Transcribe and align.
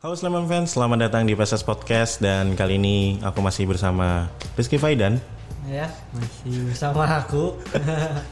Halo 0.00 0.16
Sleman 0.16 0.48
fans, 0.48 0.72
selamat 0.72 1.12
datang 1.12 1.28
di 1.28 1.36
PSS 1.36 1.60
Podcast 1.60 2.24
dan 2.24 2.56
kali 2.56 2.80
ini 2.80 3.20
aku 3.20 3.44
masih 3.44 3.68
bersama 3.68 4.32
Rizky 4.56 4.80
Faidan 4.80 5.20
Ya, 5.68 5.92
masih 6.16 6.72
bersama 6.72 7.04
aku. 7.04 7.60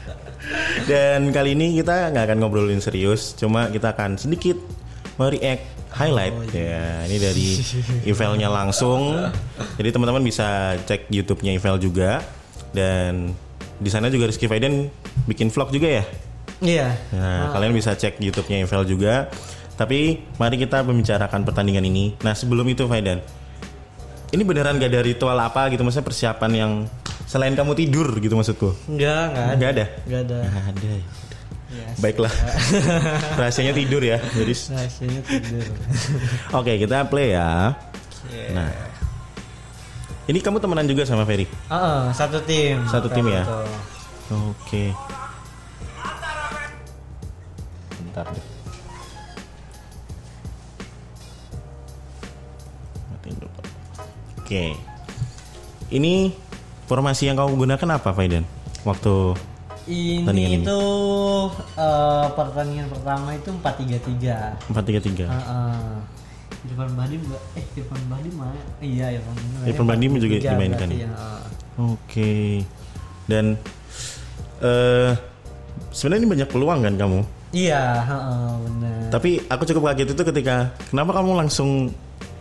dan 0.89 1.29
kali 1.29 1.53
ini 1.53 1.77
kita 1.77 2.09
nggak 2.09 2.25
akan 2.25 2.37
ngobrolin 2.41 2.81
serius, 2.81 3.37
cuma 3.37 3.69
kita 3.69 3.93
akan 3.93 4.17
sedikit 4.17 4.57
mereact 5.21 5.61
highlight 5.93 6.33
ya 6.49 7.05
ini 7.05 7.21
dari 7.21 7.61
Ivelnya 8.09 8.49
langsung. 8.49 9.29
Jadi 9.77 9.93
teman-teman 9.93 10.25
bisa 10.25 10.73
cek 10.89 11.13
YouTube-nya 11.13 11.53
Ivel 11.53 11.77
juga 11.77 12.25
dan 12.73 13.29
di 13.77 13.93
sana 13.93 14.09
juga 14.09 14.25
Rizky 14.25 14.49
Faidan 14.49 14.89
bikin 15.29 15.53
vlog 15.53 15.69
juga 15.69 16.01
ya. 16.01 16.03
Iya. 16.65 16.87
Nah, 17.15 17.53
kalian 17.53 17.77
bisa 17.77 17.95
cek 17.95 18.17
YouTube-nya 18.19 18.65
Evel 18.65 18.83
juga. 18.89 19.29
Tapi 19.79 20.19
mari 20.35 20.59
kita 20.59 20.83
membicarakan 20.83 21.47
pertandingan 21.47 21.87
ini. 21.87 22.11
Nah, 22.19 22.35
sebelum 22.35 22.67
itu 22.67 22.83
Faidan. 22.83 23.23
Ini 24.35 24.43
beneran 24.43 24.75
gak 24.75 24.91
ada 24.91 24.99
ritual 24.99 25.39
apa 25.39 25.71
gitu 25.71 25.87
maksudnya 25.87 26.05
persiapan 26.05 26.51
yang 26.51 26.71
selain 27.23 27.55
kamu 27.55 27.79
tidur 27.79 28.11
gitu 28.19 28.35
maksudku? 28.35 28.75
Enggak, 28.91 29.31
enggak 29.31 29.47
ada. 29.47 29.55
Enggak 29.55 29.71
ada. 29.71 29.85
Enggak 30.03 30.21
ada. 30.21 30.37
Nggak 30.43 30.67
ada. 30.75 30.89
ya. 30.91 31.01
Ya, 31.69 31.85
Baiklah. 32.01 32.33
Rahasianya 33.39 33.73
tidur 33.77 34.01
ya. 34.01 34.17
Jadi 34.19 34.53
rahasianya 34.73 35.21
tidur. 35.21 35.65
Oke, 36.59 36.81
kita 36.81 37.05
play 37.07 37.37
ya. 37.37 37.77
Nah. 38.51 38.73
Ini 40.29 40.37
kamu 40.43 40.61
temenan 40.61 40.85
juga 40.85 41.07
sama 41.07 41.25
Ferry? 41.25 41.45
Heeh, 41.45 42.01
satu 42.13 42.37
tim. 42.43 42.83
Satu 42.89 43.07
tim 43.09 43.25
ya? 43.29 43.45
Oke. 44.29 44.93
Bentar 47.97 48.27
deh. 48.33 48.58
Oke. 54.49 54.73
Ini 55.93 56.33
formasi 56.89 57.29
yang 57.29 57.37
kamu 57.37 57.53
gunakan 57.53 58.01
apa, 58.01 58.17
Faidan? 58.17 58.41
Waktu 58.81 59.37
Pertandingan 59.85 60.25
Ini 60.33 60.41
ini. 60.57 60.65
itu 60.65 60.81
eh, 61.77 62.25
pertandingan 62.33 62.87
pertama 62.89 63.37
itu 63.37 63.49
4-3-3. 63.53 64.73
433. 64.73 65.29
Heeh. 65.29 65.85
Irfan 66.65 66.89
Badim 66.97 67.21
enggak? 67.29 67.43
Eh, 67.61 67.65
Irfan 67.77 68.01
Badim 68.09 68.33
mana? 68.41 68.57
Iya, 68.81 69.21
Irfan 69.21 69.33
Badim. 69.37 69.69
Irfan 69.69 69.85
Badim 69.85 70.11
juga 70.17 70.35
4-3-3 70.41 70.49
dimainkan 70.49 70.87
berarti 70.89 70.97
ya? 70.97 71.09
Oke. 71.77 72.33
Dan 73.29 73.45
eh 74.65 75.11
sebenarnya 75.93 76.21
ini 76.25 76.29
banyak 76.33 76.49
peluang 76.49 76.79
kan 76.81 76.93
kamu? 76.97 77.19
Iya, 77.53 77.81
heeh, 78.01 78.49
benar. 78.65 78.97
Tapi 79.13 79.29
aku 79.45 79.63
cukup 79.69 79.93
kaget 79.93 80.09
itu 80.17 80.23
ketika 80.25 80.73
kenapa 80.89 81.21
kamu 81.21 81.37
langsung 81.37 81.93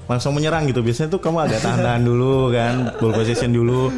langsung 0.08 0.32
menyerang 0.32 0.64
gitu. 0.64 0.80
Biasanya 0.80 1.08
tuh 1.08 1.20
kamu 1.20 1.38
agak 1.44 1.60
tahan-tahan 1.60 2.02
dulu 2.02 2.48
kan, 2.50 2.74
ball 2.96 3.12
position 3.12 3.52
dulu. 3.52 3.92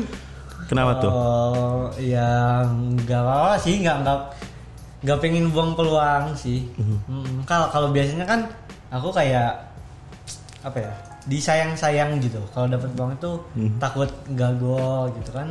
Kenapa 0.67 0.99
tuh? 0.99 1.11
Oh, 1.11 1.83
ya 1.97 2.63
nggak 2.67 3.17
apa-apa 3.17 3.57
sih, 3.57 3.81
nggak 3.81 3.97
nggak 4.03 4.19
nggak 5.01 5.19
pengen 5.19 5.51
buang 5.51 5.73
peluang 5.73 6.35
sih. 6.35 6.67
Mhm. 6.77 6.97
Mm, 7.07 7.35
Kalau 7.43 7.67
kalau 7.71 7.89
biasanya 7.91 8.23
kan 8.23 8.41
aku 8.89 9.11
kayak 9.11 9.67
apa 10.61 10.79
ya, 10.79 10.93
disayang-sayang 11.25 12.21
gitu. 12.21 12.39
Kalau 12.51 12.67
dapat 12.67 12.91
peluang 12.93 13.15
itu 13.15 13.31
Mhm. 13.57 13.79
takut 13.79 14.11
nggak 14.29 14.53
gol 14.59 15.11
gitu 15.17 15.31
kan. 15.33 15.49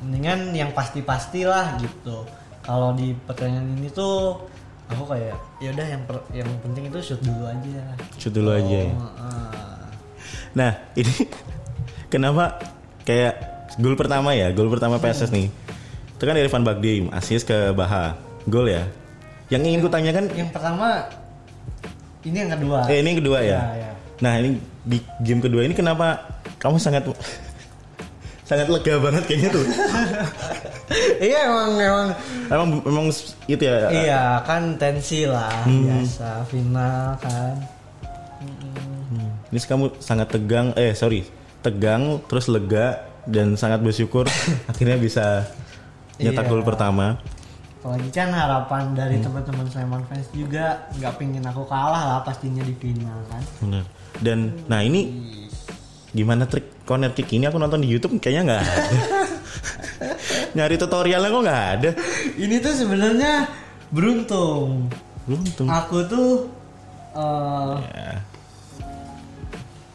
Mendingan 0.00 0.52
yang 0.52 0.70
pasti-pasti 0.72 1.44
lah 1.44 1.76
gitu. 1.78 2.24
Kalau 2.60 2.92
di 2.92 3.16
pertandingan 3.24 3.72
ini 3.74 3.88
tuh 3.88 4.36
aku 4.84 5.04
kayak 5.06 5.36
ya 5.58 5.68
udah 5.70 5.86
yang 5.86 6.02
per- 6.04 6.28
yang 6.30 6.48
penting 6.60 6.88
itu 6.88 6.98
shoot 7.02 7.20
dulu 7.20 7.44
aja. 7.44 7.80
Shoot 8.16 8.34
dulu 8.34 8.50
aja 8.52 8.78
ya. 8.82 8.92
Oh, 8.92 9.00
heeh. 9.00 9.76
Nah, 10.52 10.70
ini 10.94 11.12
kenapa 12.12 12.56
kayak 13.02 13.34
gol 13.76 13.94
pertama 13.94 14.32
ya, 14.32 14.48
gol 14.50 14.68
pertama 14.68 14.96
PSS 14.96 15.28
nih. 15.28 15.48
Itu 16.12 16.22
kan 16.22 16.34
dari 16.34 16.46
Van 16.46 16.62
Bagdim, 16.62 17.10
asis 17.10 17.42
ke 17.42 17.70
Baha. 17.70 18.16
Gol 18.44 18.68
ya. 18.68 18.84
Yang 19.48 19.62
ingin 19.64 19.80
ku 19.80 19.88
tanyakan 19.88 20.24
Yang 20.30 20.50
pertama 20.50 21.08
ini 22.20 22.36
yang 22.38 22.52
kedua. 22.52 22.78
eh 22.86 22.98
ini 22.98 23.08
yang 23.08 23.18
kedua 23.18 23.38
ya. 23.40 23.50
Ya, 23.50 23.62
ya. 23.78 23.92
Nah, 24.18 24.32
ini 24.36 24.48
di 24.82 24.98
game 25.20 25.38
kedua 25.38 25.62
ini 25.62 25.72
kenapa 25.72 26.20
kamu 26.58 26.76
sangat 26.76 27.06
sangat 28.48 28.66
lega 28.66 28.96
banget 28.98 29.22
kayaknya 29.24 29.50
tuh. 29.52 29.64
iya 31.20 31.38
emang 31.46 31.70
emang 31.76 32.06
Emang 32.48 32.66
memang 32.80 33.06
itu 33.44 33.60
ya. 33.60 33.76
iya 33.88 34.22
kan 34.42 34.74
tensi 34.74 35.28
lah 35.28 35.52
Hmm. 35.64 35.84
biasa 35.84 36.48
final 36.48 37.12
kan 37.20 37.54
Hmm. 37.54 37.77
Ini 39.48 39.58
kamu 39.58 39.96
sangat 39.98 40.28
tegang, 40.30 40.72
eh 40.74 40.92
sorry, 40.92 41.24
tegang, 41.58 42.20
terus 42.24 42.46
lega 42.46 43.00
dan 43.24 43.54
sangat 43.54 43.80
bersyukur 43.80 44.24
akhirnya 44.70 44.96
bisa 44.96 45.44
nyetak 46.16 46.44
Iya. 46.44 46.50
gol 46.50 46.62
pertama. 46.62 47.16
apalagi 47.78 48.10
kan 48.10 48.28
harapan 48.28 48.90
dari 48.90 49.16
Hmm. 49.16 49.30
teman-teman 49.30 49.64
Sleman 49.64 50.02
fans 50.04 50.26
juga 50.30 50.66
nggak 50.92 51.14
pingin 51.14 51.40
aku 51.42 51.62
kalah 51.64 52.02
lah 52.10 52.20
pastinya 52.20 52.60
di 52.60 52.74
final 52.74 53.22
kan 53.24 53.38
Bener. 53.60 53.84
Dan 54.18 54.38
nah 54.66 54.80
ini 54.80 55.06
gimana 56.10 56.44
trik 56.44 56.82
corner 56.82 57.12
kick 57.12 57.30
ini 57.30 57.44
aku 57.44 57.56
nonton 57.56 57.78
di 57.78 57.86
YouTube 57.86 58.18
kayaknya 58.18 58.42
nggak 58.44 58.60
ada. 58.60 58.82
Nyari 60.56 60.74
tutorialnya 60.76 61.28
kok 61.28 61.42
nggak 61.44 61.64
ada. 61.72 61.90
ini 62.36 62.56
tuh 62.58 62.74
sebenarnya 62.74 63.46
beruntung 63.88 64.90
Beruntung. 65.22 65.66
aku 65.66 65.98
tuh 66.04 66.30
eh, 67.14 67.74
Ya. 67.94 68.12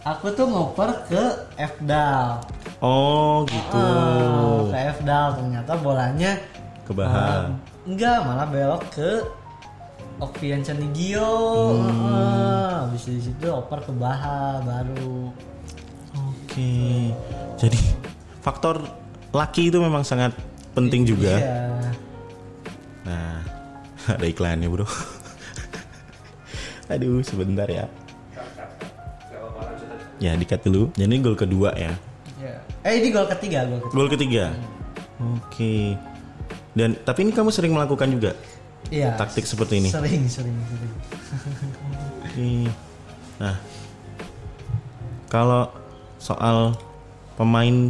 Aku 0.03 0.35
tuh 0.35 0.45
ngoper 0.47 0.91
ke 1.07 1.23
Fdal 1.55 2.43
Oh 2.83 3.47
gitu. 3.47 3.79
Ah, 3.79 4.67
ke 4.67 4.77
Fdal 4.99 5.27
ternyata 5.39 5.71
bolanya 5.79 6.35
Ke 6.83 6.91
Baha. 6.91 7.15
Ah, 7.15 7.43
enggak, 7.87 8.17
malah 8.27 8.47
belok 8.51 8.83
ke 8.91 9.23
Okvian 10.19 10.61
Canigio. 10.61 11.79
Hmm. 11.79 12.11
Ah, 12.11 12.71
habis 12.83 13.07
dari 13.07 13.23
situ 13.23 13.47
oper 13.47 13.79
ke 13.87 13.95
Baha 13.95 14.59
baru. 14.67 15.31
Oke. 16.27 17.15
Jadi 17.55 17.79
faktor 18.43 18.83
laki 19.31 19.71
itu 19.71 19.79
memang 19.79 20.03
sangat 20.03 20.35
penting 20.75 21.07
juga. 21.07 21.39
Iya. 21.39 21.63
Nah, 23.07 23.39
ada 24.19 24.25
iklannya 24.27 24.67
bro. 24.67 24.83
Aduh, 26.91 27.23
sebentar 27.23 27.71
ya. 27.71 27.87
Ya, 30.21 30.37
dikat 30.37 30.61
dulu. 30.61 30.89
Jadi 30.93 31.13
gol 31.19 31.37
kedua 31.37 31.73
ya. 31.73 31.93
Iya. 32.37 32.55
Eh 32.83 32.99
ini 32.99 33.09
gol 33.09 33.25
ketiga, 33.25 33.65
gol 33.65 33.79
ketiga. 33.81 33.95
Gol 33.95 34.09
ketiga. 34.11 34.45
Oke. 35.19 35.95
Dan 36.73 36.97
tapi 37.01 37.19
ini 37.23 37.31
kamu 37.31 37.49
sering 37.53 37.73
melakukan 37.73 38.09
juga 38.09 38.31
Iya. 38.89 39.15
taktik 39.15 39.45
seperti 39.47 39.79
ini. 39.79 39.89
Sering, 39.89 40.25
sering, 40.27 40.57
sering. 40.67 40.91
Oke. 42.25 42.49
Nah, 43.39 43.55
kalau 45.29 45.69
soal 46.21 46.77
pemain 47.33 47.89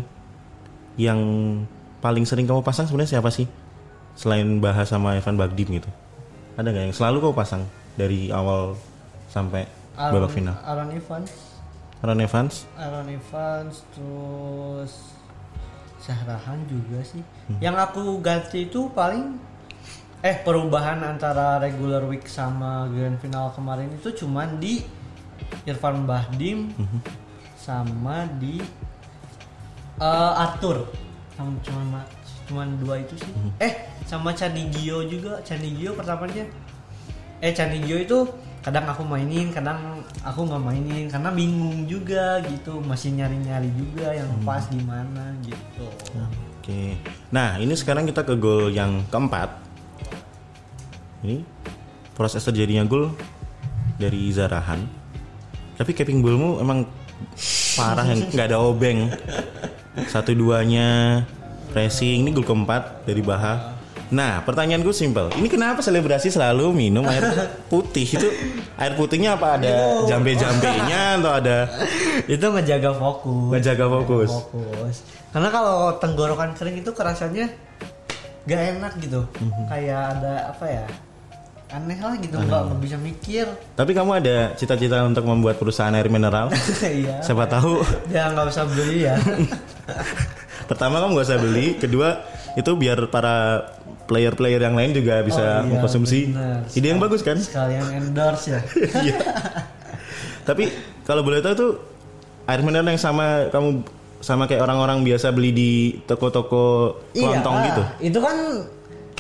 yang 0.96 1.20
paling 2.00 2.24
sering 2.24 2.46
kamu 2.46 2.62
pasang 2.62 2.86
sebenarnya 2.86 3.20
siapa 3.20 3.30
sih? 3.34 3.48
Selain 4.14 4.46
Bahas 4.62 4.94
sama 4.94 5.18
Evan 5.18 5.36
Bagdim 5.36 5.82
gitu. 5.82 5.90
Ada 6.54 6.70
nggak 6.70 6.84
yang 6.92 6.96
selalu 6.96 7.18
kau 7.20 7.34
pasang 7.34 7.66
dari 7.98 8.30
awal 8.30 8.78
sampai 9.34 9.66
babak 9.98 10.30
final? 10.30 10.54
Aaron 10.62 10.94
Evans, 10.94 11.53
Aaron 12.04 12.20
Evans. 12.20 12.68
Aaron 12.76 13.08
Evans 13.08 13.88
terus 13.96 14.94
Syahrahan 16.04 16.60
juga 16.68 17.00
sih. 17.00 17.24
Hmm. 17.48 17.60
Yang 17.64 17.76
aku 17.80 18.02
ganti 18.20 18.68
itu 18.68 18.92
paling 18.92 19.40
eh 20.20 20.36
perubahan 20.36 21.00
antara 21.00 21.64
regular 21.64 22.04
week 22.04 22.28
sama 22.28 22.92
grand 22.92 23.16
final 23.20 23.56
kemarin 23.56 23.88
itu 23.96 24.12
cuman 24.20 24.60
di 24.60 24.84
Irfan 25.64 26.04
Bahdim 26.04 26.76
Mhm. 26.76 27.00
sama 27.56 28.28
di 28.36 28.60
eh, 29.96 30.34
Arthur. 30.44 30.84
Sama 31.40 31.56
cuman 31.64 32.04
cuman 32.44 32.68
dua 32.84 33.00
itu 33.00 33.16
sih. 33.16 33.32
Mhm. 33.32 33.52
Eh 33.64 33.74
sama 34.04 34.36
Canigio 34.36 35.08
juga. 35.08 35.40
Canigio 35.40 35.96
pertamanya 35.96 36.44
eh 37.40 37.56
Canigio 37.56 37.96
itu 37.96 38.28
kadang 38.64 38.88
aku 38.88 39.04
mainin, 39.04 39.52
kadang 39.52 40.00
aku 40.24 40.48
nggak 40.48 40.64
mainin 40.64 41.06
karena 41.12 41.30
bingung 41.36 41.84
juga 41.84 42.40
gitu, 42.48 42.80
masih 42.80 43.12
nyari-nyari 43.12 43.68
juga 43.76 44.16
yang 44.16 44.32
Hmm. 44.32 44.48
pas 44.48 44.64
gimana 44.72 45.36
gitu. 45.44 45.86
Oke. 46.64 46.96
Nah, 47.28 47.60
ini 47.60 47.76
sekarang 47.76 48.08
kita 48.08 48.24
ke 48.24 48.40
gol 48.40 48.72
yang 48.72 49.04
keempat. 49.12 49.52
Ini 51.28 51.44
proses 52.16 52.40
terjadinya 52.40 52.88
gol 52.88 53.12
dari 54.00 54.32
Zarahan. 54.32 54.80
Tapi 55.76 55.92
capping 55.92 56.24
ballmu 56.24 56.64
emang 56.64 56.88
parah 57.76 58.08
yang 58.08 58.32
nggak 58.32 58.48
ada 58.48 58.64
obeng. 58.64 59.12
Satu 60.14 60.32
duanya 60.32 61.20
pressing 61.76 62.24
ini 62.24 62.32
gol 62.32 62.48
keempat 62.48 63.04
dari 63.04 63.20
Baha. 63.20 63.73
Nah, 64.14 64.46
pertanyaanku 64.46 64.94
simpel. 64.94 65.34
Ini 65.34 65.50
kenapa 65.50 65.82
selebrasi 65.82 66.30
selalu 66.30 66.70
minum 66.70 67.02
air 67.10 67.26
putih? 67.66 68.06
Itu 68.06 68.30
air 68.78 68.94
putihnya 68.94 69.34
apa 69.42 69.58
ada 69.58 70.06
jambe-jambenya 70.06 71.18
atau 71.18 71.32
ada 71.34 71.58
itu 72.30 72.46
ngejaga 72.46 72.94
fokus. 72.94 73.50
Ngejaga 73.58 73.86
fokus. 73.90 74.30
fokus. 74.30 74.96
Karena 75.34 75.50
kalau 75.50 75.98
tenggorokan 75.98 76.54
kering 76.54 76.86
itu 76.86 76.94
kerasanya 76.94 77.50
gak 78.46 78.62
enak 78.78 78.94
gitu. 79.02 79.26
Mhm. 79.42 79.66
Kayak 79.66 80.02
ada 80.14 80.34
apa 80.54 80.66
ya? 80.70 80.86
Aneh 81.74 81.98
lah 81.98 82.14
gitu, 82.22 82.38
nggak 82.38 82.70
nggak 82.70 82.82
bisa 82.86 82.98
mikir. 83.02 83.50
Tapi 83.74 83.98
kamu 83.98 84.22
ada 84.22 84.54
cita-cita 84.54 85.02
untuk 85.10 85.26
membuat 85.26 85.58
perusahaan 85.58 85.90
air 85.98 86.06
mineral? 86.06 86.54
Iya. 86.86 87.18
Siapa 87.26 87.50
tahu. 87.50 87.82
Ya 88.14 88.30
nggak 88.30 88.46
usah 88.54 88.70
beli 88.70 89.10
ya. 89.10 89.18
Pertama 90.70 91.02
kamu 91.02 91.18
gak 91.20 91.28
usah 91.28 91.40
beli, 91.42 91.76
kedua 91.76 92.24
itu 92.54 92.72
biar 92.74 93.10
para 93.10 93.66
player-player 94.06 94.62
yang 94.62 94.76
lain 94.76 94.92
juga 94.92 95.24
bisa 95.24 95.42
Oh, 95.42 95.50
iya, 95.64 95.70
mengkonsumsi. 95.70 96.20
benar. 96.30 96.68
Ide 96.70 96.88
yang 96.88 97.02
bagus 97.02 97.22
kan? 97.24 97.38
Sekalian 97.40 97.86
endorse 97.94 98.46
ya. 98.52 98.60
Iya. 99.06 99.18
Tapi 100.44 100.70
kalau 101.04 101.24
boleh 101.24 101.40
tahu 101.40 101.54
tuh 101.56 101.72
air 102.46 102.60
mineral 102.60 102.86
yang 102.86 103.00
sama 103.00 103.48
kamu 103.48 103.82
sama 104.20 104.48
kayak 104.48 104.64
orang-orang 104.64 105.04
biasa 105.04 105.32
beli 105.32 105.52
di 105.52 105.72
toko-toko 106.04 107.00
kelontong 107.12 107.56
iya, 107.60 107.68
gitu. 107.72 107.84
Itu 108.12 108.20
kan 108.20 108.36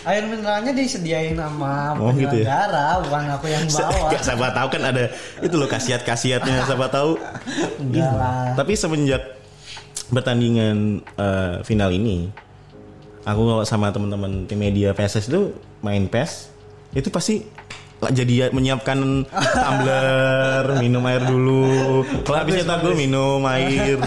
air 0.04 0.24
mineralnya 0.28 0.76
disediain 0.76 1.40
sama 1.40 1.96
Oh, 1.96 2.12
gitu 2.12 2.44
ya? 2.44 2.68
bukan 3.00 3.24
aku 3.32 3.48
yang 3.48 3.64
bawa. 3.68 4.12
Gak 4.12 4.24
siapa 4.24 4.48
tahu 4.52 4.68
kan 4.68 4.82
ada 4.84 5.04
itu 5.40 5.56
loh 5.56 5.68
kasiat-kasiatnya 5.68 6.68
siapa 6.68 6.88
tahu. 6.92 7.16
Enggak 7.80 8.12
lah. 8.12 8.52
Tapi 8.56 8.74
semenjak 8.76 9.24
pertandingan 10.12 11.00
eh, 11.16 11.56
final 11.64 11.90
ini, 11.90 12.28
aku 13.24 13.42
kalau 13.44 13.64
sama 13.64 13.90
teman-teman 13.90 14.46
tim 14.46 14.58
media 14.58 14.92
PSS 14.92 15.28
itu 15.28 15.52
main 15.80 16.06
PES, 16.06 16.52
itu 16.92 17.08
pasti 17.08 17.44
jadi 18.04 18.52
menyiapkan 18.52 19.00
tumbler, 19.64 20.66
minum 20.78 21.04
air 21.06 21.24
dulu. 21.24 22.04
Kalau 22.22 22.38
habis 22.38 22.60
nyetak 22.60 22.80
gue 22.82 22.94
minum 22.94 23.40
air. 23.48 24.00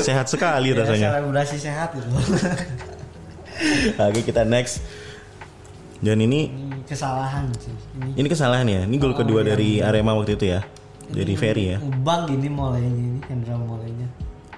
Sehat 0.00 0.26
sekali 0.26 0.74
Ya, 0.74 0.82
rasanya. 0.82 1.08
selebrasi 1.14 1.56
sehat 1.56 1.94
gitu. 1.94 2.08
Oke, 4.02 4.20
kita 4.20 4.42
next. 4.42 4.82
Dan 6.02 6.20
ini 6.20 6.50
Ini 6.50 6.82
kesalahan 6.84 7.48
sih. 7.56 7.70
Ini 7.96 8.18
ini 8.18 8.28
kesalahan 8.28 8.66
ya. 8.66 8.80
Ini 8.84 8.96
gol 8.98 9.14
kedua 9.14 9.40
dari 9.40 9.78
Arema 9.78 10.12
waktu 10.12 10.34
itu 10.34 10.46
ya. 10.50 10.60
Dari 11.04 11.32
Ferry 11.38 11.64
ya. 11.70 11.78
bug 11.78 12.28
ini 12.28 12.48
mulainya 12.50 12.90
ini 12.90 13.20
Hendra 13.24 13.54
mulainya. 13.54 14.08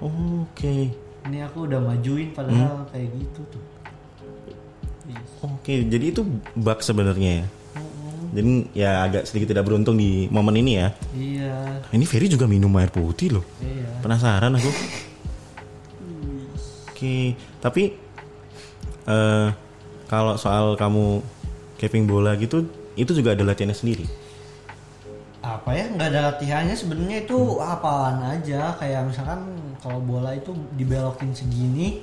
Oke. 0.01 0.91
Ini 1.27 1.39
aku 1.45 1.67
udah 1.67 1.81
majuin 1.83 2.31
padahal 2.31 2.87
Hmm. 2.87 2.89
kayak 2.89 3.09
gitu 3.15 3.41
tuh. 3.51 3.63
Oke, 5.43 5.87
jadi 5.87 6.11
itu 6.11 6.23
bug 6.55 6.79
sebenarnya 6.81 7.45
ya. 7.45 7.47
Jadi 8.35 8.51
ya 8.75 8.91
agak 9.03 9.25
sedikit 9.25 9.49
tidak 9.49 9.65
beruntung 9.65 9.95
di 9.95 10.27
momen 10.29 10.59
ini 10.59 10.73
ya. 10.77 10.89
Iya, 11.13 11.55
Ini 11.89 12.05
Ferry 12.05 12.27
juga 12.27 12.45
minum 12.45 12.71
air 12.77 12.91
putih 12.91 13.39
loh. 13.39 13.45
iya. 13.59 13.87
Penasaran 14.03 14.53
aku. 14.53 14.71
Oke, 16.91 17.37
tapi 17.61 17.93
eh 19.07 19.49
kalau 20.07 20.35
soal 20.37 20.75
kamu 20.75 21.21
caping 21.77 22.09
bola 22.09 22.35
gitu, 22.35 22.65
itu 22.95 23.13
juga 23.13 23.37
ada 23.37 23.45
latihannya 23.45 23.77
sendiri. 23.77 24.05
Apa 25.47 25.71
ya? 25.71 25.87
Nggak 25.87 26.09
ada 26.11 26.21
latihannya 26.35 26.75
sebenarnya 26.75 27.23
itu 27.23 27.39
hafalan 27.63 28.19
aja. 28.35 28.75
Kayak 28.83 29.07
misalkan 29.07 29.41
kalau 29.79 30.03
bola 30.03 30.35
itu 30.35 30.51
dibelokin 30.75 31.31
segini, 31.31 32.03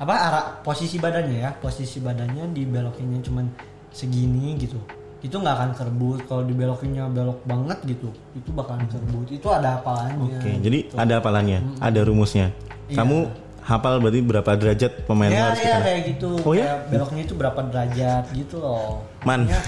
apa 0.00 0.14
arah 0.16 0.44
posisi 0.64 0.96
badannya 0.96 1.44
ya? 1.44 1.50
Posisi 1.52 2.00
badannya 2.00 2.48
dibelokinnya 2.56 3.20
cuman 3.20 3.44
segini 3.92 4.56
gitu. 4.56 4.80
Itu 5.20 5.40
nggak 5.40 5.54
akan 5.60 5.70
kerbut. 5.76 6.20
Kalau 6.24 6.44
dibelokinnya 6.44 7.04
belok 7.12 7.44
banget 7.44 7.84
gitu, 7.84 8.08
itu 8.32 8.48
bakalan 8.48 8.88
kerbut. 8.88 9.28
Itu 9.28 9.52
ada 9.52 9.76
hafalannya. 9.80 10.40
Oke, 10.40 10.52
jadi 10.64 10.78
ada 10.96 11.20
apalannya, 11.20 11.60
ada 11.84 12.00
rumusnya. 12.00 12.48
Kamu 12.88 13.28
hafal 13.64 13.96
berarti 14.00 14.20
berapa 14.20 14.50
derajat 14.56 15.08
pemain 15.08 15.32
ya, 15.32 15.52
harus 15.52 15.64
ya 15.64 15.80
kayak 15.80 16.00
gitu. 16.16 16.36
Oh, 16.44 16.52
ya? 16.52 16.64
Kayak 16.64 16.80
beloknya 16.92 17.22
itu 17.24 17.34
berapa 17.36 17.60
derajat 17.64 18.24
gitu 18.36 18.56
loh. 18.60 19.00
Man, 19.24 19.48
Ya. 19.48 19.60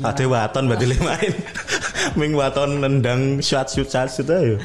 ada 0.00 0.24
waton 0.24 0.64
berarti 0.70 0.86
main. 1.08 1.32
Ming 2.14 2.32
waton 2.32 2.80
nendang 2.80 3.42
shot 3.42 3.68
shoot 3.68 3.90
shot 3.90 4.08
shoot 4.08 4.28
ayo. 4.30 4.56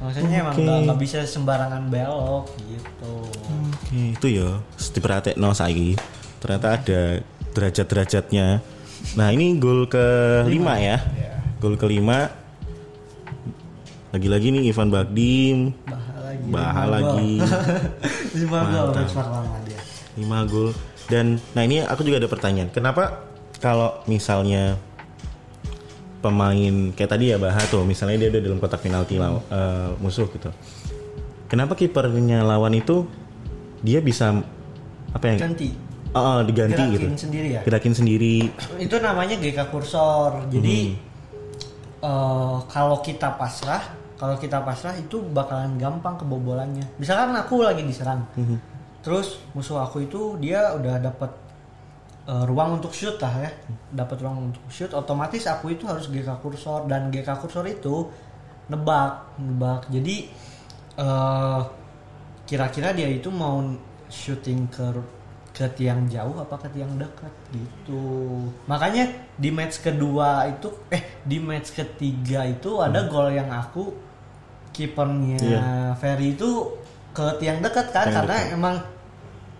Maksudnya 0.00 0.44
emang 0.44 0.56
Oke. 0.56 0.84
nggak 0.86 0.98
bisa 1.00 1.18
sembarangan 1.26 1.88
belok 1.88 2.52
gitu. 2.68 3.14
Oke, 3.26 4.00
itu 4.14 4.26
ya. 4.28 4.60
Seperti 4.78 5.34
no 5.40 5.50
saiki. 5.56 5.96
Ternyata 6.38 6.68
ada 6.78 7.00
derajat-derajatnya. 7.56 8.60
Nah, 9.16 9.28
ini 9.32 9.56
gol 9.56 9.88
kelima 9.88 10.76
ya. 10.76 11.00
Gol 11.58 11.80
kelima. 11.80 12.28
Lagi-lagi 14.12 14.48
nih 14.48 14.72
Ivan 14.72 14.88
Bagdim 14.88 15.76
Bahal 15.84 16.20
lagi. 16.24 16.46
Baha 16.48 16.84
lagi. 16.88 17.32
Lima 18.40 18.60
gol 18.68 18.88
dia. 19.66 19.80
5 20.16 20.50
gol. 20.52 20.68
Dan 21.06 21.26
nah 21.52 21.62
ini 21.62 21.84
aku 21.84 22.02
juga 22.04 22.24
ada 22.24 22.28
pertanyaan. 22.30 22.70
Kenapa 22.72 23.24
kalau 23.60 24.00
misalnya 24.08 24.76
pemain 26.20 26.74
kayak 26.96 27.10
tadi 27.10 27.30
ya 27.30 27.36
Baha 27.36 27.62
tuh, 27.68 27.84
misalnya 27.84 28.26
dia 28.26 28.28
udah 28.32 28.42
dalam 28.42 28.58
kotak 28.58 28.80
penalti 28.82 29.20
law- 29.20 29.44
eh, 29.48 29.90
musuh 30.00 30.26
gitu. 30.32 30.50
Kenapa 31.46 31.78
kipernya 31.78 32.42
lawan 32.42 32.74
itu 32.74 33.06
dia 33.84 34.02
bisa 34.02 34.34
apa 35.14 35.24
yang 35.30 35.38
Ganti. 35.38 35.70
Oh, 36.16 36.20
oh, 36.20 36.38
diganti 36.42 36.80
Gerakin 36.80 37.12
gitu. 37.12 37.28
sendiri 37.28 37.48
ya. 37.54 37.60
Gerakin 37.62 37.92
sendiri. 37.94 38.36
Itu 38.80 38.96
namanya 38.98 39.36
GK 39.36 39.68
kursor. 39.68 40.48
Jadi 40.48 40.96
eh, 42.02 42.56
kalau 42.66 42.98
kita 43.04 43.36
pasrah, 43.36 43.84
kalau 44.16 44.40
kita 44.40 44.64
pasrah 44.64 44.96
itu 44.96 45.20
bakalan 45.20 45.76
gampang 45.76 46.16
kebobolannya. 46.16 46.88
Misalkan 46.96 47.36
aku 47.36 47.60
lagi 47.62 47.84
diserang. 47.84 48.24
Terus 49.04 49.38
musuh 49.54 49.78
aku 49.78 50.02
itu 50.02 50.34
dia 50.42 50.74
udah 50.74 50.98
dapat 50.98 51.30
eh, 52.26 52.44
ruang 52.44 52.78
untuk 52.78 52.90
shoot 52.90 53.16
lah 53.18 53.34
ya. 53.40 53.50
Dapat 53.90 54.16
ruang 54.22 54.50
untuk 54.50 54.62
shoot, 54.68 54.90
otomatis 54.92 55.46
aku 55.46 55.72
itu 55.72 55.86
harus 55.86 56.06
GK 56.06 56.28
kursor 56.42 56.84
dan 56.86 57.08
GK 57.08 57.28
kursor 57.38 57.64
itu 57.66 58.10
nebak, 58.66 59.38
nebak. 59.38 59.86
Jadi 59.88 60.28
eh 60.96 61.60
kira-kira 62.46 62.94
dia 62.94 63.10
itu 63.10 63.28
mau 63.28 63.58
shooting 64.06 64.70
ke 64.70 64.86
ke 65.50 65.64
tiang 65.72 66.04
jauh 66.06 66.36
apa 66.36 66.52
ke 66.60 66.68
tiang 66.70 66.94
dekat 66.94 67.32
gitu. 67.50 68.04
Makanya 68.68 69.08
di 69.34 69.48
match 69.48 69.80
kedua 69.80 70.44
itu 70.46 70.68
eh 70.92 71.20
di 71.24 71.40
match 71.40 71.72
ketiga 71.72 72.44
itu 72.44 72.76
ada 72.78 73.08
gol 73.08 73.32
yang 73.32 73.48
aku 73.48 73.88
kipernya 74.70 75.40
Iya. 75.40 75.64
Ferry 75.96 76.36
itu 76.36 76.76
ke 77.16 77.24
tiang 77.40 77.64
dekat 77.64 77.88
kan 77.88 78.04
Tiang 78.04 78.16
karena 78.20 78.36
dekat. 78.36 78.54
emang 78.54 78.76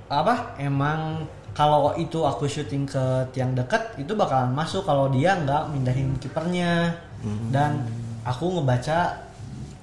apa? 0.07 0.35
Emang 0.61 1.25
kalau 1.57 1.97
itu 1.97 2.21
aku 2.21 2.45
syuting 2.45 2.85
ke 2.85 3.01
tiang 3.31 3.51
dekat 3.51 3.97
itu 3.97 4.13
bakalan 4.13 4.53
masuk 4.53 4.85
kalau 4.85 5.09
dia 5.09 5.35
nggak 5.35 5.73
mindahin 5.73 6.13
kipernya 6.17 6.93
Hmm. 7.17 7.49
dan 7.49 7.81
aku 8.23 8.61
ngebaca 8.61 9.25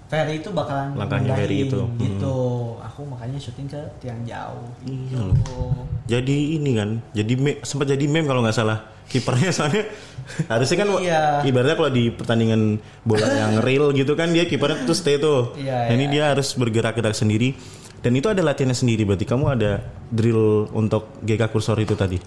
Ferry 0.05 0.37
itu 0.37 0.53
bakalan 0.53 0.93
Langkahnya 0.93 1.33
Ferry 1.33 1.65
mindahin, 1.65 1.67
itu. 1.67 1.79
Hmm. 1.81 1.97
gitu. 1.97 2.37
Aku 2.79 3.01
makanya 3.03 3.41
syuting 3.41 3.65
ke 3.65 3.81
tiang 3.97 4.21
jauh. 4.21 4.69
Iya 4.79 5.17
Gitu. 5.33 5.61
Jadi 6.05 6.37
ini 6.53 6.71
kan, 6.73 6.89
jadi 7.09 7.33
me- 7.35 7.59
sempat 7.61 7.87
jadi 7.87 8.05
meme 8.05 8.23
kalau 8.23 8.45
nggak 8.45 8.53
salah 8.53 8.77
kipernya 9.03 9.49
soalnya 9.49 9.89
harusnya 10.51 10.77
kan 10.77 10.89
Iya. 10.95 11.23
ibaratnya 11.43 11.75
kalau 11.75 11.89
di 11.89 12.07
pertandingan 12.07 12.61
bola 13.01 13.25
yang 13.27 13.57
real 13.65 13.89
gitu 13.91 14.13
kan 14.13 14.29
dia 14.29 14.45
kipernya 14.45 14.85
tuh 14.85 14.93
stay 14.93 15.17
tuh. 15.17 15.57
Iya, 15.57 15.89
Nah, 15.89 15.91
Ini 15.91 16.03
iya. 16.03 16.11
dia 16.11 16.23
harus 16.29 16.53
bergerak-gerak 16.53 17.11
sendiri 17.11 17.57
dan 18.03 18.11
itu 18.13 18.27
ada 18.27 18.43
latihannya 18.43 18.75
sendiri 18.75 19.07
berarti 19.07 19.23
kamu 19.23 19.45
ada 19.55 19.79
drill 20.11 20.67
untuk 20.75 21.15
GK 21.23 21.47
kursor 21.47 21.79
itu 21.79 21.95
tadi. 21.95 22.19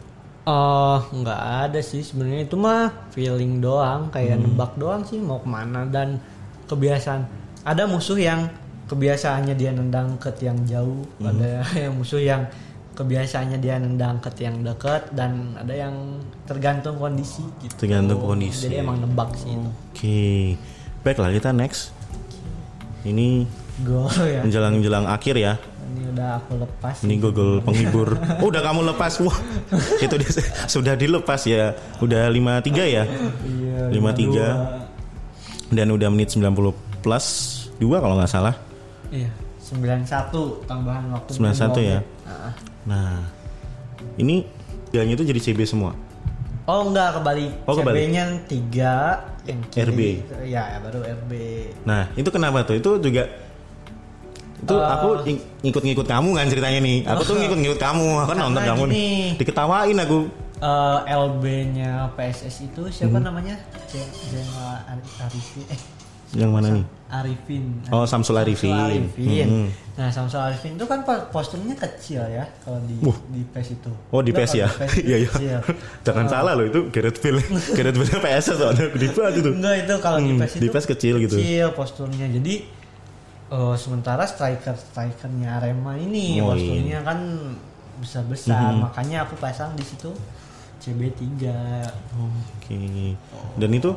Oh, 0.47 1.03
nggak 1.11 1.41
ada 1.69 1.81
sih 1.83 2.01
sebenarnya 2.01 2.47
itu 2.47 2.55
mah 2.55 3.11
feeling 3.11 3.59
doang, 3.59 4.09
kayak 4.09 4.39
Hmm. 4.39 4.47
nebak 4.47 4.73
doang 4.79 5.03
sih 5.03 5.19
mau 5.19 5.43
ke 5.43 5.49
mana 5.51 5.85
dan 5.85 6.23
kebiasaan. 6.65 7.27
Ada 7.67 7.85
musuh 7.85 8.15
yang 8.15 8.47
kebiasaannya 8.87 9.59
dia 9.59 9.75
nendang 9.75 10.15
ke 10.17 10.31
tiang 10.33 10.63
jauh, 10.65 11.03
Hmm. 11.19 11.35
ada 11.35 11.67
yang 11.75 11.99
musuh 11.99 12.23
yang 12.23 12.47
kebiasaannya 12.95 13.59
dia 13.59 13.77
nendang 13.77 14.23
ke 14.23 14.31
tiang 14.33 14.63
dekat 14.65 15.13
dan 15.13 15.59
ada 15.59 15.75
yang 15.75 16.23
tergantung 16.49 16.97
kondisi 16.97 17.43
gitu. 17.61 17.75
Tergantung 17.85 18.23
kondisi. 18.23 18.71
Jadi 18.71 18.81
emang 18.81 19.03
nebak 19.03 19.35
sih. 19.37 19.53
Oke, 19.93 20.57
baiklah 21.05 21.35
kita 21.35 21.51
next. 21.53 21.93
Ini 23.03 23.45
Gol 23.85 24.09
ya. 24.09 24.41
menjelang-jelang 24.41 25.05
akhir 25.05 25.37
ya. 25.37 25.61
Ini 25.93 26.03
udah 26.17 26.29
aku 26.41 26.53
lepas. 26.57 26.97
Ini 27.05 27.15
gol 27.21 27.61
penghibur. 27.61 28.17
Oh, 28.41 28.49
udah 28.53 28.63
kamu 28.65 28.81
lepas. 28.97 29.21
Wah. 29.21 29.37
itu 30.01 30.15
dia, 30.17 30.31
sudah 30.65 30.97
dilepas 30.97 31.41
ya. 31.45 31.77
Udah 32.01 32.33
53 32.33 32.73
ya. 32.89 33.05
Iya. 33.45 33.93
53 33.93 35.77
dan 35.77 35.87
udah 35.93 36.09
menit 36.09 36.33
90 36.33 36.73
plus 37.05 37.27
2 37.77 38.01
kalau 38.01 38.17
nggak 38.17 38.33
salah. 38.33 38.57
Iya. 39.13 39.29
91 39.61 40.65
tambahan 40.65 41.05
waktu. 41.13 41.31
91 41.37 41.83
ya. 41.83 41.99
Ah. 42.25 42.55
Nah, 42.87 43.19
ini 44.17 44.47
tiganya 44.89 45.19
itu 45.19 45.25
jadi 45.27 45.41
CB 45.43 45.61
semua. 45.69 45.93
Oh 46.67 46.83
enggak 46.91 47.21
kebalik. 47.21 47.53
Oh, 47.63 47.79
kebalik. 47.79 47.99
CB-nya 48.03 48.25
tiga, 48.51 48.95
yang 49.47 49.61
kiri, 49.71 49.87
RB. 49.87 50.01
Ya 50.51 50.83
baru 50.83 50.99
RB. 51.03 51.33
Nah 51.87 52.11
itu 52.19 52.27
kenapa 52.35 52.67
tuh? 52.67 52.75
Itu 52.75 52.99
juga 52.99 53.31
itu 54.57 54.73
Eh. 54.73 54.83
aku 54.87 55.09
ng- 55.23 55.43
ngikut-ngikut 55.63 56.07
kamu 56.07 56.29
kan 56.33 56.47
ceritanya 56.47 56.81
nih. 56.81 56.99
Aku 57.05 57.23
tuh 57.23 57.37
ngikut-ngikut 57.37 57.77
kamu. 57.77 58.09
Aku 58.19 58.29
kan 58.31 58.39
nonton 58.41 58.63
kamu 58.63 58.83
nih. 58.87 59.17
Diketawain 59.37 59.99
aku. 59.99 60.19
Eh, 60.57 60.99
LB-nya 61.07 61.91
PSS 62.13 62.65
itu 62.65 62.83
siapa 62.89 63.17
Hmm. 63.17 63.29
namanya? 63.29 63.61
Ari- 64.87 65.15
Arifin. 65.21 65.65
Eh, 65.69 65.81
Yang 66.35 66.51
mana 66.51 66.69
nih? 66.71 66.85
Arifin. 67.07 67.65
Oh, 67.89 68.03
Samsul 68.03 68.35
Arifin. 68.35 68.75
Arifin. 68.75 69.47
Hmm. 69.47 69.69
Nah, 69.95 70.11
Samsul 70.11 70.43
Arifin 70.43 70.75
itu 70.75 70.85
kan 70.85 71.01
po- 71.01 71.29
posturnya 71.31 71.73
kecil 71.73 72.19
ya 72.27 72.45
kalau 72.61 72.83
di 72.83 72.99
Wuh. 72.99 73.15
di 73.31 73.47
PES 73.47 73.69
itu. 73.73 73.93
Oh 74.11 74.21
di 74.21 74.33
PES 74.33 74.53
ya? 74.57 74.67
di 74.67 75.07
Iya 75.07 75.17
iya. 75.23 75.59
Jangan 76.03 76.27
salah 76.27 76.53
loh 76.53 76.67
itu 76.67 76.91
Gareth 76.91 77.21
Bale. 77.21 77.41
Gareth 77.73 77.95
Bale 77.95 78.17
PS 78.19 78.45
soalnya 78.53 78.91
gede 78.91 79.07
banget 79.13 79.35
itu. 79.39 79.51
Enggak 79.55 79.75
itu 79.79 79.95
kalau 79.99 80.19
di 80.19 80.29
Hmm, 80.29 80.41
PES 80.41 80.51
itu 80.51 80.61
di 80.61 80.69
PES 80.69 80.87
kecil 80.89 81.15
gitu. 81.21 81.37
Kecil 81.39 81.69
posturnya. 81.73 82.27
Jadi 82.27 82.55
eh, 83.49 83.75
sementara 83.77 84.25
striker 84.25 84.75
strikernya 84.75 85.57
Arema 85.57 85.95
ini 85.95 86.39
Oh, 86.39 86.53
posturnya 86.53 87.01
kan 87.01 87.19
besar 87.97 88.25
besar, 88.25 88.71
Mhm. 88.71 88.81
makanya 88.83 89.25
aku 89.25 89.35
pasang 89.37 89.73
di 89.73 89.83
situ 89.83 90.13
CB3. 90.77 91.49
Oke. 92.13 93.17
Dan 93.57 93.71
itu 93.73 93.97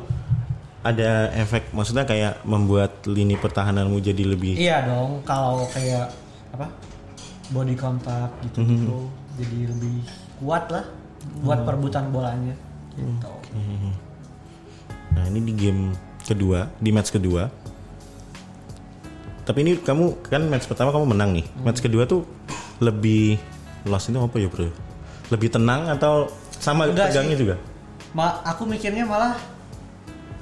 ada 0.80 1.28
efek 1.36 1.70
maksudnya 1.70 2.08
kayak 2.08 2.40
membuat 2.44 3.04
lini 3.04 3.36
pertahananmu 3.36 4.00
jadi 4.00 4.24
lebih 4.24 4.56
Iya 4.56 4.88
dong, 4.88 5.20
kalau 5.22 5.68
kayak 5.68 6.08
apa 6.50 6.72
body 7.50 7.76
contact 7.76 8.32
gitu 8.42 8.64
gitu, 8.64 8.98
jadi 9.36 9.68
lebih 9.68 10.00
kuat 10.40 10.70
lah 10.70 10.86
Oh. 11.36 11.52
buat 11.52 11.68
perebutan 11.68 12.08
bolanya. 12.10 12.56
Gitu. 12.96 13.28
Oke. 13.28 13.52
Nah 15.12 15.24
ini 15.28 15.40
di 15.42 15.54
game 15.54 15.92
kedua, 16.22 16.72
di 16.78 16.90
match 16.90 17.12
kedua. 17.12 17.52
Tapi 19.50 19.66
ini 19.66 19.82
kamu 19.82 20.30
kan 20.30 20.46
match 20.46 20.70
pertama 20.70 20.94
kamu 20.94 21.10
menang 21.10 21.34
nih. 21.34 21.46
Hmm. 21.50 21.66
Match 21.66 21.82
kedua 21.82 22.06
tuh 22.06 22.22
lebih 22.78 23.42
loss 23.90 24.06
itu 24.06 24.22
apa 24.22 24.38
ya 24.38 24.46
bro? 24.46 24.70
Lebih 25.34 25.50
tenang 25.50 25.90
atau 25.90 26.30
sama 26.54 26.86
Enggak 26.86 27.10
tegangnya 27.10 27.34
sih. 27.34 27.42
juga? 27.42 27.56
Ma, 28.14 28.46
aku 28.46 28.70
mikirnya 28.70 29.10
malah 29.10 29.34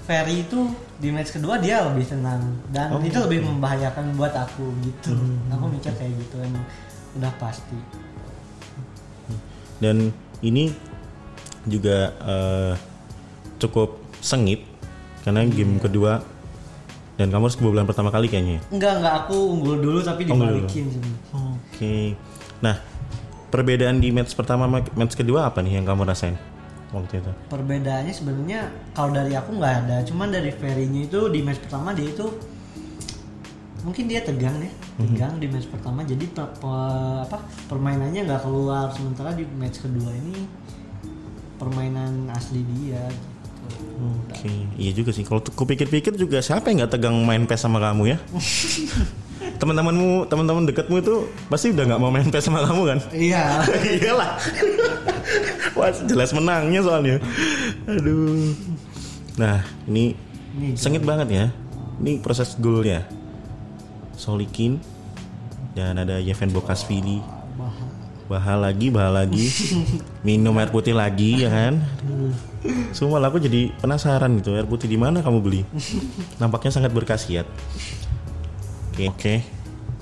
Ferry 0.03 0.43
itu 0.43 0.71
di 0.99 1.11
match 1.11 1.35
kedua 1.35 1.59
dia 1.59 1.83
lebih 1.83 2.07
tenang 2.07 2.39
dan 2.71 2.95
Oh, 2.95 2.99
itu 2.99 3.19
lebih 3.19 3.43
membahayakan 3.43 4.15
buat 4.15 4.31
aku 4.31 4.63
gitu. 4.83 5.11
Aku 5.51 5.67
mikir 5.67 5.91
kayak 5.95 6.11
gitu 6.15 6.39
emang 6.43 6.63
udah 7.15 7.31
pasti. 7.39 7.75
Dan 9.77 10.09
ini 10.39 10.71
juga 11.67 12.11
eh, 12.23 12.73
cukup 13.59 13.99
sengit 14.19 14.63
karena 15.23 15.43
Iya. 15.43 15.51
game 15.53 15.75
kedua 15.77 16.23
dan 17.17 17.33
kamu 17.33 17.49
harus 17.49 17.57
kebobolan 17.57 17.89
pertama 17.89 18.13
kali 18.13 18.29
kayaknya. 18.29 18.61
ya? 18.61 18.61
Enggak 18.69 18.93
enggak 19.01 19.13
aku 19.25 19.35
unggul 19.57 19.75
dulu 19.81 19.99
tapi 20.05 20.29
dibalikin 20.29 20.85
sebenarnya. 20.93 21.21
Oke. 21.33 21.97
Nah, 22.61 22.75
perbedaan 23.49 23.97
di 23.97 24.13
match 24.13 24.37
pertama 24.37 24.69
sama 24.69 24.85
match 24.93 25.17
kedua 25.17 25.49
apa 25.49 25.65
nih 25.65 25.81
yang 25.81 25.85
kamu 25.89 26.05
rasain 26.05 26.37
waktu 26.93 27.19
itu? 27.19 27.31
Perbedaannya 27.49 28.13
sebenarnya 28.13 28.59
kalau 28.93 29.11
dari 29.11 29.33
aku 29.33 29.49
nggak 29.57 29.73
ada, 29.85 29.97
cuman 30.05 30.29
dari 30.29 30.53
Ferry-nya 30.53 31.09
itu 31.09 31.19
di 31.33 31.41
match 31.41 31.59
pertama 31.65 31.91
dia 31.91 32.07
itu 32.07 32.25
mungkin 33.85 34.03
dia 34.11 34.19
tegang 34.19 34.57
ya, 34.59 34.71
tegang 34.99 35.39
di 35.39 35.47
match 35.47 35.71
pertama 35.71 36.03
jadi 36.03 36.27
pe- 36.27 36.53
pe- 36.59 37.21
apa 37.23 37.39
permainannya 37.71 38.27
nggak 38.27 38.41
keluar 38.43 38.91
sementara 38.91 39.31
di 39.31 39.47
match 39.55 39.79
kedua 39.79 40.11
ini 40.11 40.43
permainan 41.55 42.27
asli 42.35 42.61
dia 42.67 42.99
gitu. 43.07 43.27
Oke, 43.97 44.53
iya 44.77 44.91
juga 44.93 45.09
sih. 45.09 45.25
Kalau 45.25 45.41
aku 45.41 45.65
pikir-pikir 45.65 46.13
juga 46.13 46.37
siapa 46.43 46.69
yang 46.69 46.85
nggak 46.85 46.93
tegang 46.99 47.17
main 47.25 47.49
PES 47.49 47.65
sama 47.65 47.81
kamu 47.81 48.13
ya? 48.13 48.17
Teman-temanmu, 49.61 50.29
teman-teman 50.29 50.69
dekatmu 50.69 51.01
itu 51.01 51.15
pasti 51.49 51.73
udah 51.73 51.83
nggak 51.89 52.01
mau 52.01 52.13
main 52.13 52.29
PES 52.29 52.45
sama 52.45 52.61
kamu 52.61 52.81
kan? 52.85 52.99
Iya. 53.09 53.65
Iyalah. 53.97 54.37
Wah, 55.73 55.89
jelas 56.05 56.29
menangnya 56.33 56.81
soalnya. 56.85 57.17
Aduh. 57.89 58.53
Nah, 59.37 59.65
ini 59.89 60.13
Ini 60.57 60.77
sengit 60.77 61.01
banget 61.01 61.29
ya. 61.33 61.45
Ini 61.97 62.21
proses 62.21 62.53
golnya. 62.61 63.01
Solikin 64.13 64.77
dan 65.73 65.97
ada 65.97 66.17
Yeven 66.21 66.53
Bokasvili. 66.53 67.36
Bahal 68.27 68.59
lagi, 68.59 68.91
bahal 68.91 69.23
lagi. 69.23 69.47
Minum 70.27 70.55
air 70.59 70.67
putih 70.67 70.91
lagi 70.91 71.47
ya 71.47 71.49
kan. 71.51 71.79
Semua 72.91 73.23
aku 73.23 73.39
jadi 73.39 73.71
penasaran 73.79 74.39
gitu 74.43 74.51
air 74.55 74.67
putih 74.67 74.91
di 74.91 74.99
mana 74.99 75.23
kamu 75.23 75.39
beli? 75.39 75.61
Nampaknya 76.39 76.71
sangat 76.75 76.91
berkhasiat. 76.91 77.47
Oke. 78.91 79.05
Oke. 79.11 79.35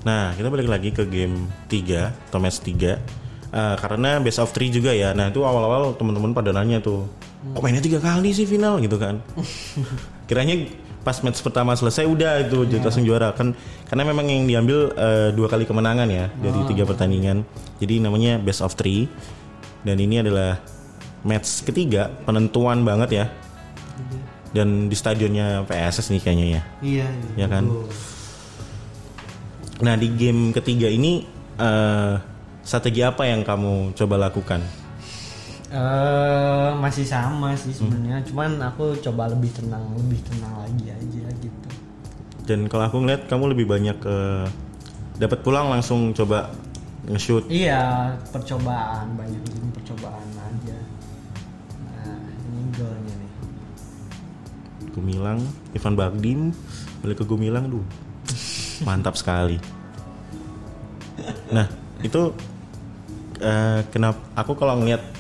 Nah, 0.05 0.38
kita 0.38 0.53
balik 0.53 0.70
lagi 0.70 0.94
ke 0.94 1.05
game 1.05 1.50
3 1.70 2.13
atau 2.29 2.38
match 2.38 2.62
3. 2.62 3.01
Eh, 3.55 3.75
karena 3.79 4.22
best 4.22 4.41
of 4.41 4.53
3 4.53 4.70
juga 4.70 4.91
ya. 4.94 5.13
Nah, 5.13 5.34
itu 5.34 5.41
awal-awal 5.46 5.94
teman-teman 5.96 6.34
pada 6.34 6.53
nanya 6.53 6.82
tuh. 6.82 7.08
Kok 7.53 7.62
mainnya 7.62 7.82
tiga 7.82 8.01
kali 8.01 8.34
sih 8.34 8.50
final 8.50 8.82
gitu 8.82 8.98
kan? 8.98 9.22
Kiranya 10.25 10.65
pas 11.06 11.22
match 11.22 11.46
pertama 11.46 11.78
selesai 11.78 12.10
udah 12.10 12.50
itu 12.50 12.66
jadi 12.66 12.82
langsung 12.82 13.06
juara 13.06 13.30
kan 13.38 13.54
karena 13.86 14.04
memang 14.10 14.26
yang 14.26 14.50
diambil 14.50 14.90
eh, 14.98 15.30
dua 15.38 15.46
kali 15.46 15.70
kemenangan 15.70 16.10
ya 16.10 16.34
dari 16.42 16.66
tiga 16.66 16.84
pertandingan 16.90 17.46
jadi 17.78 18.02
namanya 18.02 18.42
best 18.42 18.66
of 18.66 18.74
three 18.74 19.06
dan 19.86 20.02
ini 20.02 20.26
adalah 20.26 20.58
match 21.22 21.62
ketiga 21.62 22.10
penentuan 22.26 22.82
banget 22.82 23.22
ya 23.22 23.26
dan 24.50 24.90
di 24.90 24.96
stadionnya 24.98 25.62
PSS 25.70 26.10
nih 26.10 26.22
kayaknya 26.26 26.48
ya 26.48 26.62
Iya. 26.82 27.08
Ya 27.38 27.48
kan? 27.52 27.70
betul. 27.70 27.86
Nah 29.84 30.00
di 30.00 30.08
game 30.16 30.56
ketiga 30.56 30.88
ini 30.88 31.28
eh, 31.60 32.14
strategi 32.64 33.04
apa 33.04 33.28
yang 33.28 33.44
kamu 33.44 33.94
coba 33.94 34.16
lakukan? 34.32 34.85
Eh, 35.66 36.70
masih 36.78 37.06
sama 37.10 37.58
sih 37.58 37.74
sebenarnya, 37.74 38.22
cuman 38.30 38.62
aku 38.62 38.94
coba 39.02 39.34
lebih 39.34 39.50
tenang, 39.50 39.82
lebih 39.98 40.22
tenang 40.30 40.54
lagi 40.62 40.94
aja 40.94 41.26
gitu. 41.42 41.70
Dan 42.46 42.70
kalau 42.70 42.86
aku 42.86 43.02
ngeliat 43.02 43.26
kamu 43.26 43.58
lebih 43.58 43.66
banyak 43.66 43.98
ke 43.98 44.18
dapat 45.18 45.42
pulang 45.42 45.74
langsung 45.74 46.14
coba 46.14 46.54
nge-shoot. 47.10 47.50
Iya, 47.50 48.14
percobaan 48.30 49.18
banyak 49.18 49.42
ini 49.42 49.68
percobaan 49.74 50.30
aja. 50.38 50.78
Nah, 51.82 52.14
ini 52.30 52.62
golnya 52.78 53.14
nih. 53.18 53.32
Gumilang, 54.94 55.42
Ivan 55.74 55.96
Bagdim 55.98 56.42
balik 57.02 57.22
ke 57.22 57.26
Gumilang, 57.26 57.74
duh 57.74 57.86
mantap 58.84 59.18
sekali. 59.18 59.58
Nah 61.50 61.66
itu 62.04 62.36
eh, 63.40 63.82
kenapa 63.90 64.20
aku 64.36 64.54
kalau 64.54 64.78
ngeliat 64.84 65.15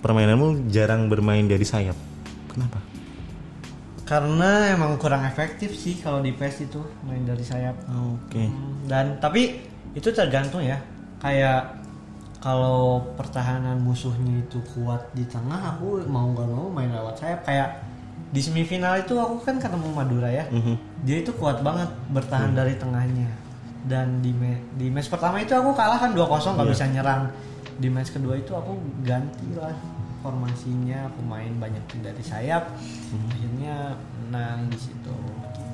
permainanmu 0.00 0.46
jarang 0.66 1.06
bermain 1.06 1.44
dari 1.44 1.62
sayap, 1.62 1.96
kenapa? 2.46 2.80
Karena 4.02 4.74
emang 4.74 4.98
kurang 4.98 5.22
efektif 5.22 5.70
sih 5.72 5.94
kalau 5.96 6.18
di 6.18 6.32
PES 6.32 6.66
itu 6.66 6.82
main 7.04 7.22
dari 7.22 7.40
sayap. 7.40 7.78
Oke. 7.86 8.42
Hmm, 8.42 8.82
Dan 8.84 9.06
tapi 9.16 9.62
itu 9.92 10.08
tergantung 10.10 10.58
ya. 10.60 10.82
Kayak 11.18 11.78
kalau 12.36 13.06
pertahanan 13.14 13.78
musuhnya 13.78 14.40
itu 14.40 14.58
kuat 14.68 15.06
di 15.12 15.22
tengah, 15.24 15.76
aku 15.76 16.02
mau 16.04 16.26
nggak 16.28 16.48
mau 16.48 16.66
main 16.68 16.90
lewat 16.90 17.16
sayap. 17.16 17.46
Kayak 17.46 17.86
di 18.28 18.40
semifinal 18.40 18.98
itu 18.98 19.14
aku 19.14 19.38
kan 19.40 19.62
ketemu 19.62 19.88
Madura 19.92 20.26
ya. 20.26 20.42
Mhm. 20.48 20.74
Dia 21.04 21.16
itu 21.20 21.30
kuat 21.32 21.62
banget 21.62 21.86
bertahan 22.10 22.50
dari 22.50 22.74
tengahnya. 22.74 23.30
Dan 23.80 24.18
di 24.18 24.34
ma- 24.34 24.58
di 24.74 24.90
match 24.90 25.06
pertama 25.06 25.38
itu 25.38 25.54
aku 25.54 25.70
kalah 25.70 25.96
kan 25.96 26.10
2-0 26.10 26.26
nggak 26.50 26.66
Iya. 26.66 26.74
bisa 26.74 26.84
nyerang. 26.88 27.22
Di 27.80 27.88
match 27.88 28.12
kedua 28.12 28.36
itu 28.36 28.52
aku 28.52 28.76
ganti 29.00 29.56
lah 29.56 29.72
formasinya, 30.20 31.08
aku 31.08 31.20
main 31.24 31.56
banyak 31.56 31.80
dari 32.04 32.20
sayap. 32.20 32.68
Akhirnya 33.32 33.96
menang 34.28 34.68
di 34.68 34.78
situ. 34.78 35.16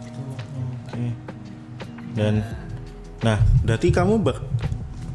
Gitu. 0.06 0.22
Oke. 0.86 1.04
Dan 2.14 2.46
nah, 3.26 3.42
berarti 3.66 3.90
kamu 3.90 4.22
bak, 4.22 4.38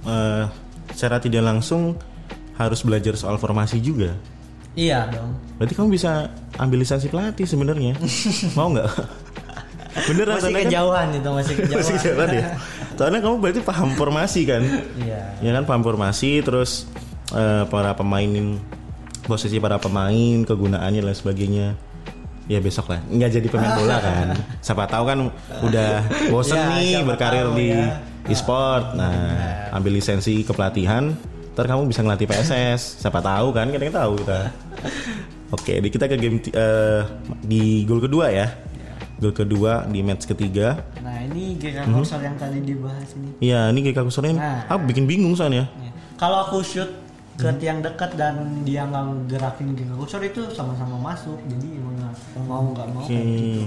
eh, 0.04 0.46
secara 0.92 1.24
tidak 1.24 1.48
langsung 1.48 1.96
harus 2.60 2.84
belajar 2.84 3.16
soal 3.16 3.40
formasi 3.40 3.80
juga. 3.80 4.14
Iya 4.76 5.08
dong. 5.12 5.36
Berarti 5.60 5.74
kamu 5.76 5.90
bisa 5.96 6.32
ambil 6.60 6.84
lisensi 6.84 7.08
pelatih 7.08 7.48
sebenarnya. 7.48 7.96
Mau 8.60 8.72
nggak? 8.72 8.88
Bener 10.08 10.26
masih 10.28 10.50
kan- 10.50 10.62
kejauhan 10.66 11.08
itu 11.14 11.30
masih 11.30 11.54
kejauhan. 11.58 11.78
Masih 11.82 11.94
kejauhan 11.98 12.30
ya. 12.32 12.46
Soalnya 12.96 13.20
kamu 13.20 13.36
berarti 13.38 13.62
paham 13.62 13.90
formasi 13.94 14.42
kan? 14.46 14.62
Iya. 14.98 15.22
Ya 15.42 15.52
kan 15.54 15.64
paham 15.66 15.82
formasi 15.82 16.42
terus 16.42 16.86
eh, 17.32 17.64
para 17.66 17.94
pemain 17.94 18.58
posisi 19.22 19.58
para 19.58 19.78
pemain 19.78 20.42
kegunaannya 20.42 21.02
dan 21.02 21.16
sebagainya. 21.16 21.68
Ya 22.50 22.60
besok 22.60 22.92
lah 22.92 23.00
nggak 23.06 23.30
jadi 23.32 23.48
pemain 23.48 23.74
bola 23.76 23.98
kan. 23.98 24.28
Siapa 24.66 24.84
tahu 24.86 25.04
kan 25.06 25.18
udah 25.64 25.92
bosen 26.28 26.58
Ya, 26.58 26.68
nih 26.70 26.94
berkarir 27.02 27.48
tahu 27.48 27.58
di 27.58 27.68
ya. 27.72 27.98
e-sport. 28.28 28.94
Nah, 28.94 29.72
ambil 29.72 29.96
lisensi 29.96 30.42
kepelatihan 30.42 31.14
Ntar 31.52 31.68
kamu 31.68 31.92
bisa 31.92 32.00
ngelatih 32.00 32.32
PSS. 32.32 33.04
Siapa 33.04 33.20
tahu 33.20 33.52
kan? 33.52 33.68
Kita 33.68 33.92
tahu 33.92 34.24
kita. 34.24 34.40
Oke, 35.56 35.84
di 35.84 35.92
kita 35.92 36.08
ke 36.08 36.16
game 36.16 36.40
eh, 36.48 37.02
di 37.44 37.84
gol 37.84 38.00
kedua 38.00 38.32
ya. 38.32 38.48
Gol 39.22 39.38
kedua 39.38 39.86
di 39.86 40.02
match 40.02 40.26
ketiga. 40.26 40.82
Nah 40.98 41.22
ini 41.22 41.54
GK 41.56 41.86
Mhm. 41.86 41.94
Korsor 41.94 42.20
yang 42.20 42.34
tadi 42.36 42.58
dibahas 42.58 43.06
ini. 43.14 43.30
Iya, 43.40 43.70
ini 43.70 43.86
Geka 43.86 44.02
Kusurin. 44.02 44.34
Nah. 44.34 44.66
Aku 44.66 44.82
bikin 44.84 45.06
bingung 45.06 45.38
soalnya. 45.38 45.70
Ya. 45.78 45.94
Kalau 46.18 46.42
aku 46.42 46.66
shoot 46.66 46.90
ke 47.38 47.46
Mhm. 47.46 47.58
tiang 47.62 47.80
dekat 47.80 48.18
dan 48.18 48.34
dia 48.66 48.82
nggak 48.84 49.30
gerakin 49.30 49.78
GK 49.78 49.94
Korsor 49.94 50.26
itu 50.26 50.42
sama-sama 50.50 50.98
masuk. 50.98 51.38
Jadi 51.46 51.70
mau 52.42 52.66
nggak 52.66 52.88
mau. 52.90 53.00
Oke. 53.00 53.14
kayak 53.14 53.26
gitu. 53.30 53.62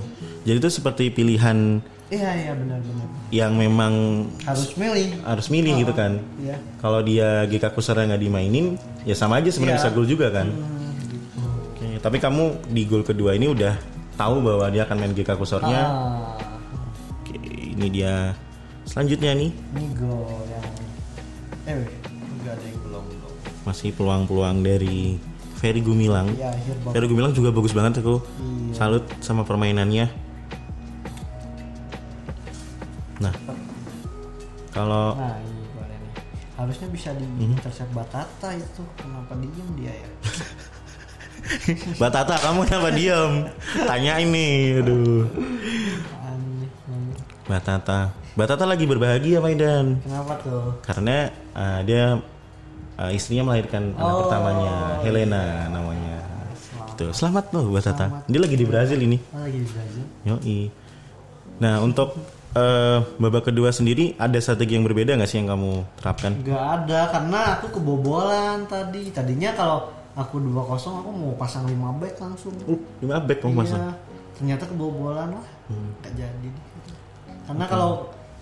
Jadi 0.45 0.57
itu 0.59 0.69
seperti 0.69 1.05
pilihan 1.09 1.79
Iya 2.05 2.31
iya 2.35 2.53
benar-benar. 2.53 3.07
yang 3.31 3.55
memang 3.55 4.27
Harus 4.43 4.75
milih. 4.75 5.23
harus 5.23 5.47
milih 5.49 5.73
gitu 5.79 5.95
kan. 5.95 6.19
Iya. 6.37 6.59
Kalau 6.77 6.99
dia 7.01 7.47
GK 7.47 7.71
Kusera 7.71 8.03
nggak 8.03 8.19
dimainin, 8.21 8.75
ya 9.03 9.15
sama 9.15 9.39
aja 9.39 9.49
sebenarnya 9.49 9.79
Iya. 9.79 9.87
bisa 9.87 9.95
gol 9.95 10.05
juga 10.05 10.29
kan. 10.29 10.51
Hmm, 10.51 10.99
gitu. 11.01 11.17
Oke, 11.71 11.89
tapi 12.01 12.19
kamu 12.19 12.43
di 12.69 12.83
gol 12.85 13.03
kedua 13.03 13.33
ini 13.33 13.47
udah 13.47 13.94
tahu 14.15 14.37
bahwa 14.41 14.67
dia 14.69 14.83
akan 14.83 14.97
main 14.97 15.13
GK 15.13 15.31
Kusornya. 15.35 15.83
Ah, 15.83 16.39
Oke, 17.17 17.37
ini 17.41 17.87
dia 17.89 18.35
selanjutnya 18.85 19.33
nih 19.33 19.49
ini 19.49 19.87
gol 19.95 20.23
yang 20.45 20.67
eh 21.65 21.75
weh, 21.75 21.91
nggak 22.39 22.53
ada 22.53 22.65
yang 22.65 22.79
belum 22.83 23.05
belum. 23.09 23.33
masih 23.65 23.91
peluang-peluang 23.93 24.61
dari 24.61 25.17
Ferry 25.57 25.81
Gumilang. 25.81 26.29
Iya 26.31 26.53
babak. 26.81 26.93
Ferry 26.93 27.07
Gumilang 27.07 27.33
juga 27.33 27.49
bagus 27.51 27.73
banget 27.73 27.99
aku. 27.99 28.21
Iya. 28.21 28.75
Salut 28.75 29.05
sama 29.19 29.43
permainannya. 29.43 30.07
Nah, 33.17 33.35
kalau 34.71 35.15
Nah 35.15 35.39
ini. 35.39 35.63
Harusnya 36.55 36.87
bisa 36.87 37.11
di 37.13 37.25
Mhm. 37.25 37.57
intercept 37.57 37.91
Batata 37.91 38.55
itu. 38.55 38.83
Kenapa 38.95 39.35
diem 39.35 39.69
dia 39.75 39.91
ya? 39.93 40.09
Batata 42.01 42.35
kamu 42.39 42.65
kenapa 42.65 42.91
diem? 42.91 43.33
Tanya 43.85 44.13
ini, 44.17 44.81
aduh. 44.81 45.29
Aneh. 46.21 46.69
aneh. 46.89 47.17
Batata, 47.45 47.99
Batata 48.35 48.65
lagi 48.65 48.85
berbahagia 48.85 49.39
Maidan. 49.39 50.01
Kenapa 50.01 50.41
tuh? 50.41 50.75
karena 50.83 51.29
uh, 51.53 51.81
dia 51.83 52.19
uh, 52.97 53.11
istrinya 53.11 53.47
melahirkan 53.47 53.93
anak 53.93 54.03
Oh, 54.03 54.19
pertamanya 54.25 54.75
Helena 55.01 55.45
namanya 55.69 56.17
gitu 56.91 57.11
selamat 57.11 57.51
loh 57.51 57.65
buat 57.69 57.83
Tata 57.83 58.23
dia 58.25 58.39
lagi 58.39 58.55
di 58.55 58.63
Brazil 58.63 58.99
ini 58.99 59.19
Oh, 59.31 59.43
lagi 59.43 59.59
di 59.59 59.67
Brazil. 59.67 60.05
yoi 60.23 60.61
nah 61.55 61.79
untuk 61.79 62.15
uh, 62.53 63.03
babak 63.19 63.51
kedua 63.51 63.71
sendiri 63.71 64.15
ada 64.15 64.39
strategi 64.39 64.75
yang 64.75 64.83
berbeda 64.83 65.15
nggak 65.15 65.27
sih 65.27 65.39
yang 65.39 65.51
kamu 65.51 65.83
terapkan 65.99 66.39
Gak 66.41 66.55
ada 66.83 67.01
karena 67.11 67.41
aku 67.55 67.67
kebobolan 67.73 68.63
tadi. 68.65 69.11
Tadinya 69.11 69.51
kalau 69.55 69.79
aku 70.15 70.39
2-0 70.39 70.55
aku 70.77 71.11
mau 71.11 71.33
pasang 71.35 71.65
5 71.65 71.75
back 71.97 72.15
langsung. 72.17 72.55
uh 72.65 72.81
lima 72.99 73.19
back 73.19 73.39
masang 73.47 73.83
Iya. 73.83 73.93
Ternyata 74.35 74.65
kebobolan 74.67 75.31
lah. 75.33 75.47
Hmm. 75.67 75.91
Gak 76.01 76.13
jadi. 76.17 76.49
Karena 77.45 77.65
kalau 77.65 77.91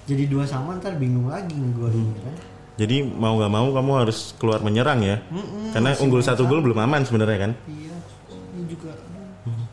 jadi 0.02 0.24
dua 0.26 0.44
sama 0.44 0.76
ntar 0.76 0.94
bingung 0.94 1.26
lagi 1.26 1.52
ngegolin 1.52 2.10
Hmm. 2.10 2.20
kan. 2.20 2.34
jadi 2.74 2.96
mau 3.04 3.36
nggak 3.36 3.52
mau 3.52 3.68
kamu 3.70 3.92
harus 3.98 4.18
keluar 4.34 4.58
menyerang 4.58 4.98
ya 5.00 5.20
Mm-mm, 5.28 5.70
karena 5.70 5.92
masih 5.92 6.02
unggul 6.02 6.18
satu 6.20 6.42
gol 6.42 6.58
belum 6.58 6.80
aman 6.80 7.02
sebenarnya 7.02 7.38
kan 7.38 7.52
Iya. 7.64 7.94
Ini 8.50 8.62
juga. 8.66 8.92
Hmm. 9.42 9.64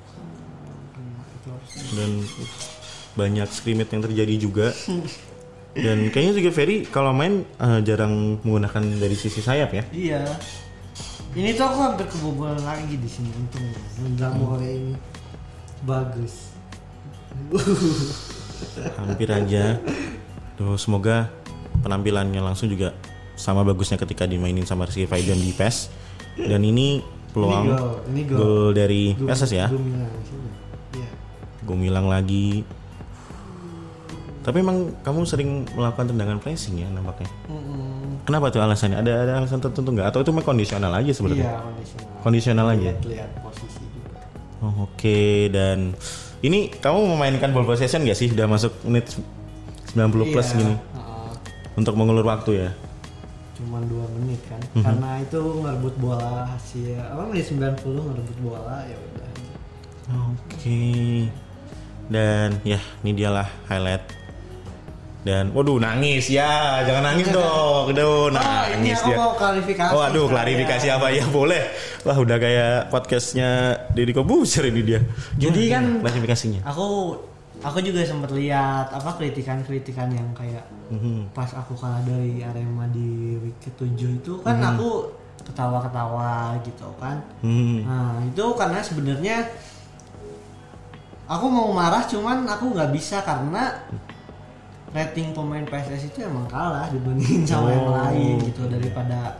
harus- 1.48 1.90
dan 1.90 2.12
banyak 3.16 3.48
scrimmage 3.50 3.90
yang 3.90 4.04
terjadi 4.04 4.36
juga 4.38 4.68
dan 5.74 5.98
kayaknya 6.10 6.34
juga 6.36 6.50
Ferry 6.52 6.78
kalau 6.86 7.10
main 7.12 7.42
uh, 7.56 7.80
jarang 7.80 8.14
menggunakan 8.40 8.84
dari 8.96 9.16
sisi 9.16 9.40
sayap 9.40 9.70
ya 9.72 9.84
Iya. 9.90 10.22
Ini 11.30 11.54
tuh 11.54 11.62
aku 11.64 11.78
hampir 11.80 12.06
kebobolan 12.06 12.58
lagi 12.60 12.96
di 12.96 13.06
sini 13.06 13.30
untung 13.32 13.62
nggak 14.12 14.30
Hmm. 14.30 14.40
mau 14.40 14.58
ini 14.58 14.98
bagus. 15.82 16.58
hampir 18.98 19.30
aja 19.30 19.80
Tuh 20.54 20.76
semoga 20.76 21.32
penampilannya 21.80 22.40
langsung 22.40 22.68
juga 22.68 22.92
sama 23.34 23.64
bagusnya 23.64 23.96
ketika 23.96 24.26
dimainin 24.26 24.66
sama 24.66 24.84
Rizky 24.84 25.06
Faidan 25.06 25.38
di 25.38 25.50
PES 25.50 25.88
dan 26.38 26.60
ini 26.60 27.00
peluang 27.30 27.64
Ini 27.64 27.72
gol, 27.72 27.94
ini 28.06 28.22
gol. 28.26 28.36
gol 28.36 28.68
dari 28.74 29.04
Gum- 29.14 29.32
PSS 29.32 29.52
ya 29.54 29.68
Gumilang 29.70 30.12
sini. 30.22 30.50
Iya. 30.94 31.10
Gumilang 31.64 32.08
lagi 32.08 32.68
tapi 34.40 34.60
emang 34.60 34.78
kamu 35.00 35.20
sering 35.24 35.50
melakukan 35.72 36.10
tendangan 36.10 36.40
pressing 36.40 36.76
ya 36.78 36.88
nampaknya 36.90 37.30
Mm-mm. 37.46 37.99
Kenapa 38.22 38.50
tuh 38.50 38.60
alasannya 38.60 38.98
ada 38.98 39.14
ada 39.24 39.34
alasan 39.38 39.60
tertentu 39.60 39.90
nggak 39.90 40.08
atau 40.08 40.20
itu 40.20 40.30
memang 40.30 40.48
kondisional 40.48 40.92
aja 40.92 41.04
Iya 41.04 41.14
sebenarnya 41.14 41.48
kondisional. 41.60 42.20
kondisional 42.22 42.68
aja 42.70 42.92
Lihat 43.02 43.32
posisi 43.40 43.84
juga. 43.86 44.20
Oh, 44.60 44.86
oke 44.86 45.20
dan 45.50 45.94
ini 46.40 46.72
kamu 46.72 47.00
memainkan 47.10 47.52
ball 47.52 47.64
possession 47.64 48.02
gak 48.02 48.16
sih 48.16 48.30
udah 48.30 48.48
masuk 48.48 48.72
menit 48.84 49.12
90 49.92 50.00
plus 50.30 50.48
Iya, 50.48 50.56
gini 50.56 50.76
heeh. 50.76 51.32
untuk 51.76 51.94
mengulur 51.94 52.24
waktu 52.24 52.52
ya 52.60 52.72
Cuman 53.56 53.84
dua 53.86 54.08
menit 54.16 54.40
kan. 54.48 54.56
Mhm. 54.72 54.84
Karena 54.88 55.10
itu 55.20 55.36
ngerebut 55.36 55.96
bola 56.00 56.48
hasil 56.48 56.96
apa 56.96 57.28
menit 57.28 57.44
90 57.44 57.76
ngerebut 58.08 58.38
bola 58.40 58.88
ya 58.88 58.96
udah. 58.96 59.30
Oke. 60.32 61.28
Dan 62.08 62.56
ya, 62.64 62.80
ini 63.04 63.12
dialah 63.14 63.46
highlight. 63.68 64.00
Dan 65.20 65.52
waduh 65.52 65.76
nangis 65.78 66.32
ya, 66.32 66.80
jangan 66.82 67.12
nangis 67.12 67.28
dong. 67.28 67.92
Aduh, 67.92 68.32
Oh, 68.32 68.32
nangis 68.32 68.96
aku 68.98 69.12
dia. 69.12 69.18
mau 69.20 69.36
klarifikasi. 69.36 69.92
Oh, 69.92 70.00
aduh, 70.00 70.26
klarifikasi 70.26 70.88
Ya. 70.88 70.96
apa 70.96 71.12
ya? 71.12 71.28
Boleh. 71.28 71.64
Wah, 72.02 72.16
udah 72.16 72.38
kayak 72.38 72.88
podcastnya 72.88 73.50
Deddy 73.92 74.16
Kobuser 74.16 74.64
ini 74.66 74.80
dia. 74.80 75.04
Jadi 75.36 75.68
Gimana 75.68 75.76
kan- 75.76 76.00
klarifikasinya. 76.08 76.62
Aku 76.64 77.20
aku 77.60 77.78
juga 77.82 78.00
sempat 78.02 78.32
lihat 78.32 78.88
apa 78.88 79.12
kritikan-kritikan 79.14 80.08
yang 80.08 80.32
kayak 80.32 80.64
Mhm. 80.88 81.36
pas 81.36 81.52
aku 81.52 81.76
kalah 81.76 82.00
dari 82.02 82.40
Arema 82.40 82.88
di 82.88 83.36
week 83.38 83.60
ke-7 83.62 84.00
itu 84.16 84.40
kan 84.40 84.56
Mhm. 84.56 84.70
aku 84.72 84.90
ketawa-ketawa 85.42 86.56
gitu 86.64 86.88
kan. 86.96 87.20
Hmm. 87.42 87.84
Nah, 87.84 88.24
itu 88.24 88.46
karena 88.56 88.80
sebenarnya 88.80 89.44
aku 91.28 91.46
mau 91.46 91.70
marah 91.70 92.04
cuman 92.04 92.48
aku 92.48 92.72
nggak 92.72 92.90
bisa 92.90 93.20
karena 93.22 93.84
rating 94.90 95.32
pemain 95.32 95.62
PSS 95.64 96.10
itu 96.10 96.20
emang 96.22 96.46
kalah 96.46 96.90
dibandingin 96.90 97.46
sama 97.46 97.70
yang 97.70 97.86
Oh. 97.86 97.94
lain 97.96 98.36
gitu 98.44 98.66
daripada 98.66 99.38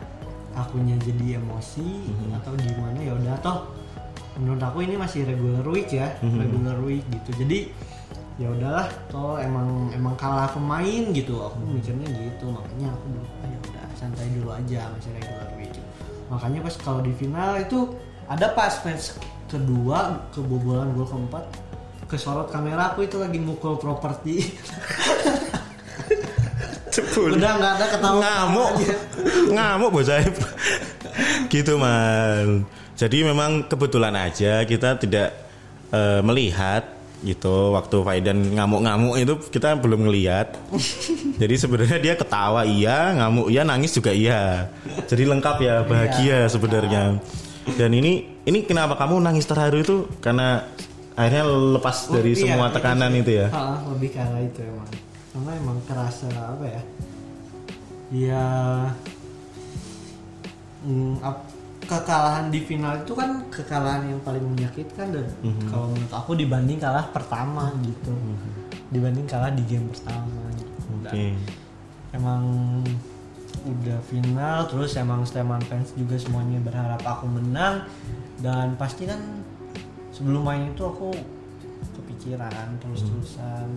akunya 0.54 0.94
jadi 1.00 1.38
emosi 1.38 2.06
Mhm. 2.06 2.38
atau 2.38 2.52
gimana 2.56 3.00
ya 3.00 3.14
udah 3.14 3.36
toh 3.40 3.60
menurut 4.36 4.62
aku 4.62 4.82
ini 4.82 4.96
masih 4.96 5.26
regular 5.26 5.66
week 5.66 5.90
ya 5.90 6.14
Mhm. 6.22 6.38
regular 6.38 6.78
week 6.80 7.04
gitu 7.10 7.32
jadi 7.40 7.60
ya 8.36 8.48
udahlah 8.48 8.88
toh 9.08 9.36
emang 9.36 9.90
emang 9.92 10.16
kalah 10.16 10.48
pemain 10.48 11.04
gitu 11.10 11.40
aku 11.40 11.60
mikirnya 11.66 12.08
gitu 12.08 12.46
makanya 12.48 12.88
aku 12.90 13.06
ah, 13.36 13.48
ya 13.48 13.58
udah 13.66 13.86
santai 13.94 14.28
dulu 14.32 14.50
aja 14.50 14.88
masih 14.90 15.12
regular 15.14 15.48
week 15.56 15.70
gitu. 15.70 15.82
makanya 16.30 16.60
pas 16.62 16.76
kalau 16.78 17.02
di 17.02 17.12
final 17.12 17.58
itu 17.58 17.80
ada 18.30 18.48
pas 18.54 18.72
match 18.86 19.18
kedua 19.50 19.98
kebobolan 20.30 20.94
gol 20.94 21.04
keempat 21.04 21.46
kesorot 22.06 22.48
kamera 22.48 22.90
aku 22.90 23.04
itu 23.04 23.18
lagi 23.18 23.38
mukul 23.38 23.76
properti 23.76 24.42
Cepul. 27.00 27.40
udah 27.40 27.52
nggak 27.56 27.74
ada 27.80 27.86
ketawa 27.96 28.18
ngamuk. 28.20 28.72
ngamuk 29.56 29.90
bos 29.96 30.12
gitu 31.48 31.74
man. 31.80 32.68
Jadi 33.00 33.24
memang 33.24 33.64
kebetulan 33.72 34.12
aja 34.12 34.68
kita 34.68 35.00
tidak 35.00 35.32
eh, 35.96 36.20
melihat 36.20 36.84
gitu 37.20 37.76
waktu 37.76 38.00
Faidan 38.00 38.56
ngamuk-ngamuk 38.56 39.16
itu 39.20 39.34
kita 39.52 39.76
belum 39.80 40.08
ngelihat. 40.08 40.56
Jadi 41.40 41.56
sebenarnya 41.56 42.00
dia 42.00 42.14
ketawa 42.20 42.64
iya. 42.68 43.16
Ngamuk 43.16 43.48
iya. 43.52 43.64
Nangis 43.64 43.96
juga 43.96 44.12
iya. 44.12 44.68
Jadi 45.08 45.24
lengkap 45.28 45.58
ya 45.64 45.76
bahagia 45.88 46.48
sebenarnya. 46.52 47.20
Dan 47.70 47.92
ini 47.96 48.24
ini 48.44 48.64
kenapa 48.68 48.96
kamu 49.00 49.20
nangis 49.24 49.48
terharu 49.48 49.80
itu? 49.84 49.98
Karena 50.24 50.64
akhirnya 51.14 51.44
lepas 51.76 52.08
dari 52.08 52.32
Iya, 52.34 52.56
semua 52.56 52.72
itu 52.72 52.76
tekanan 52.80 53.12
sih. 53.12 53.22
itu 53.22 53.32
ya? 53.36 53.48
Ha, 53.52 53.64
lebih 53.92 54.10
arah 54.16 54.42
itu 54.42 54.60
emang 54.64 54.88
karena 55.30 55.52
emang 55.56 55.78
kerasa 55.84 56.26
apa 56.28 56.66
ya? 56.66 56.82
Ya 58.10 58.46
mm, 60.82 61.22
ap- 61.22 61.50
kekalahan 61.82 62.50
di 62.50 62.62
final 62.62 63.02
itu 63.02 63.14
kan 63.14 63.50
kekalahan 63.50 64.06
yang 64.08 64.22
paling 64.22 64.46
menyakitkan 64.46 65.10
dan 65.10 65.26
Mhm. 65.42 65.68
kalau 65.68 65.90
menurut 65.90 66.14
aku 66.14 66.32
dibanding 66.34 66.78
kalah 66.78 67.10
pertama 67.10 67.74
gitu. 67.82 68.14
Dibanding 68.90 69.26
kalah 69.26 69.50
di 69.50 69.64
game 69.64 69.90
pertama 69.90 70.50
gitu. 70.52 70.70
oke. 70.92 71.06
Dan 71.06 71.34
emang 72.12 72.44
udah 73.60 74.00
final 74.04 74.66
terus 74.66 74.96
emang 74.96 75.22
Sleman 75.24 75.62
fans 75.62 75.94
juga 75.94 76.16
semuanya 76.16 76.58
berharap 76.60 77.02
aku 77.02 77.26
menang. 77.26 77.86
Dan 78.38 78.74
pasti 78.76 79.04
kan 79.04 79.20
sebelum 80.10 80.42
main 80.42 80.70
itu 80.70 80.82
aku 80.82 81.12
kepikiran 81.96 82.78
terus-terusan 82.80 83.68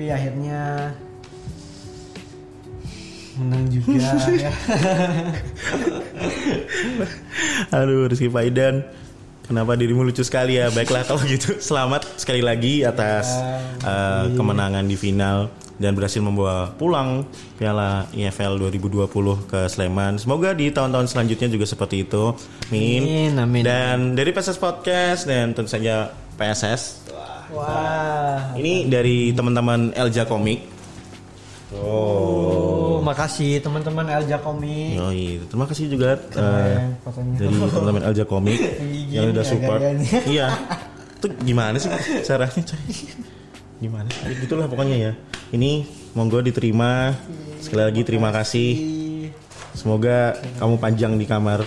tapi 0.00 0.16
akhirnya 0.16 0.96
menang 3.36 3.68
juga 3.68 4.00
ya. 4.40 4.48
Aduh 7.68 8.08
Rizky 8.08 8.32
Faidan 8.32 8.80
Kenapa 9.44 9.76
dirimu 9.76 10.00
lucu 10.00 10.24
sekali 10.24 10.56
ya? 10.56 10.72
Baiklah 10.72 11.04
kalau 11.04 11.20
gitu 11.28 11.60
Selamat 11.60 12.08
sekali 12.16 12.40
lagi 12.40 12.80
atas 12.80 13.28
uh, 13.84 14.32
kemenangan 14.32 14.88
di 14.88 14.96
final 14.96 15.52
Dan 15.76 15.92
berhasil 15.92 16.24
membawa 16.24 16.72
pulang 16.80 17.28
Piala 17.60 18.08
IFL 18.16 18.56
2020 18.72 19.04
ke 19.52 19.68
Sleman. 19.68 20.16
Semoga 20.16 20.56
di 20.56 20.72
tahun-tahun 20.72 21.12
selanjutnya 21.12 21.52
juga 21.52 21.68
seperti 21.68 22.08
itu. 22.08 22.32
Amin. 22.72 23.04
Amin, 23.04 23.32
amin. 23.36 23.62
Dan 23.68 23.96
dari 24.16 24.32
PSS 24.32 24.56
Podcast 24.56 25.28
Dan 25.28 25.52
tentu 25.52 25.68
saja 25.68 26.08
PSS 26.40 27.04
Wah. 27.52 28.54
Ini 28.54 28.86
dari 28.86 29.30
teman-teman 29.32 29.90
Elja 29.92 30.24
Komik 30.24 30.70
Oh, 31.70 32.98
makasih 32.98 33.62
teman-teman 33.62 34.02
Elja 34.10 34.42
Komik. 34.42 34.90
Yoi, 34.98 35.38
terima 35.46 35.70
kasih 35.70 35.86
juga 35.86 36.18
uh, 36.18 36.26
Keren 36.34 36.98
fotonya. 36.98 37.36
dari 37.38 37.54
teman-teman 37.54 38.02
Elja 38.10 38.24
Komik 38.26 38.58
yang 39.14 39.30
udah 39.30 39.44
ya 39.46 39.50
support. 39.54 39.78
Iya. 40.26 40.46
Itu 41.22 41.26
gimana 41.46 41.78
sih 41.78 41.86
caranya, 42.26 42.58
coy? 42.58 42.90
Gimana? 43.78 44.10
Gitulah 44.42 44.66
pokoknya 44.66 44.96
ya. 44.98 45.12
Ini 45.54 45.86
monggo 46.12 46.42
diterima. 46.42 47.14
Sekali 47.62 47.82
lagi 47.86 48.02
terima 48.02 48.34
kasih. 48.34 48.70
Semoga 49.70 50.34
kamu 50.58 50.74
panjang 50.76 51.14
di 51.14 51.30
kamar. 51.30 51.62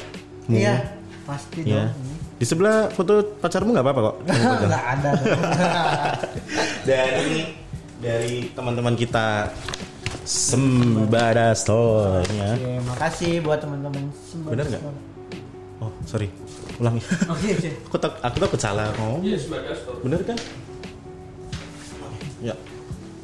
Iya, 0.52 1.00
pasti 1.24 1.64
Ya. 1.64 1.88
dong. 1.88 2.13
Di 2.44 2.52
sebelah 2.52 2.92
foto 2.92 3.24
pacarmu 3.40 3.72
nggak 3.72 3.86
apa-apa 3.88 4.02
kok. 4.04 4.16
Enggak 4.68 4.84
ada. 4.84 5.12
Dan 6.92 7.08
ini 7.24 7.42
dari 8.04 8.52
teman-teman 8.52 9.00
kita 9.00 9.48
Sembada 10.28 11.56
Store 11.56 12.20
ya. 12.36 12.52
Oke, 12.60 12.84
makasih 12.84 13.40
buat 13.48 13.64
teman-teman 13.64 14.12
semua. 14.28 14.60
Bener 14.60 14.76
nggak? 14.76 14.84
Oh, 15.80 15.88
sorry. 16.04 16.28
Ulang 16.84 17.00
ya. 17.00 17.08
Oke, 17.32 17.48
oke. 17.56 17.70
aku 17.88 17.98
tak 18.04 18.12
aku 18.20 18.38
takut 18.44 18.60
salah 18.60 18.92
ngomong. 19.00 19.24
Bener 20.04 20.20
kan? 20.28 20.38
Ya. 22.44 22.60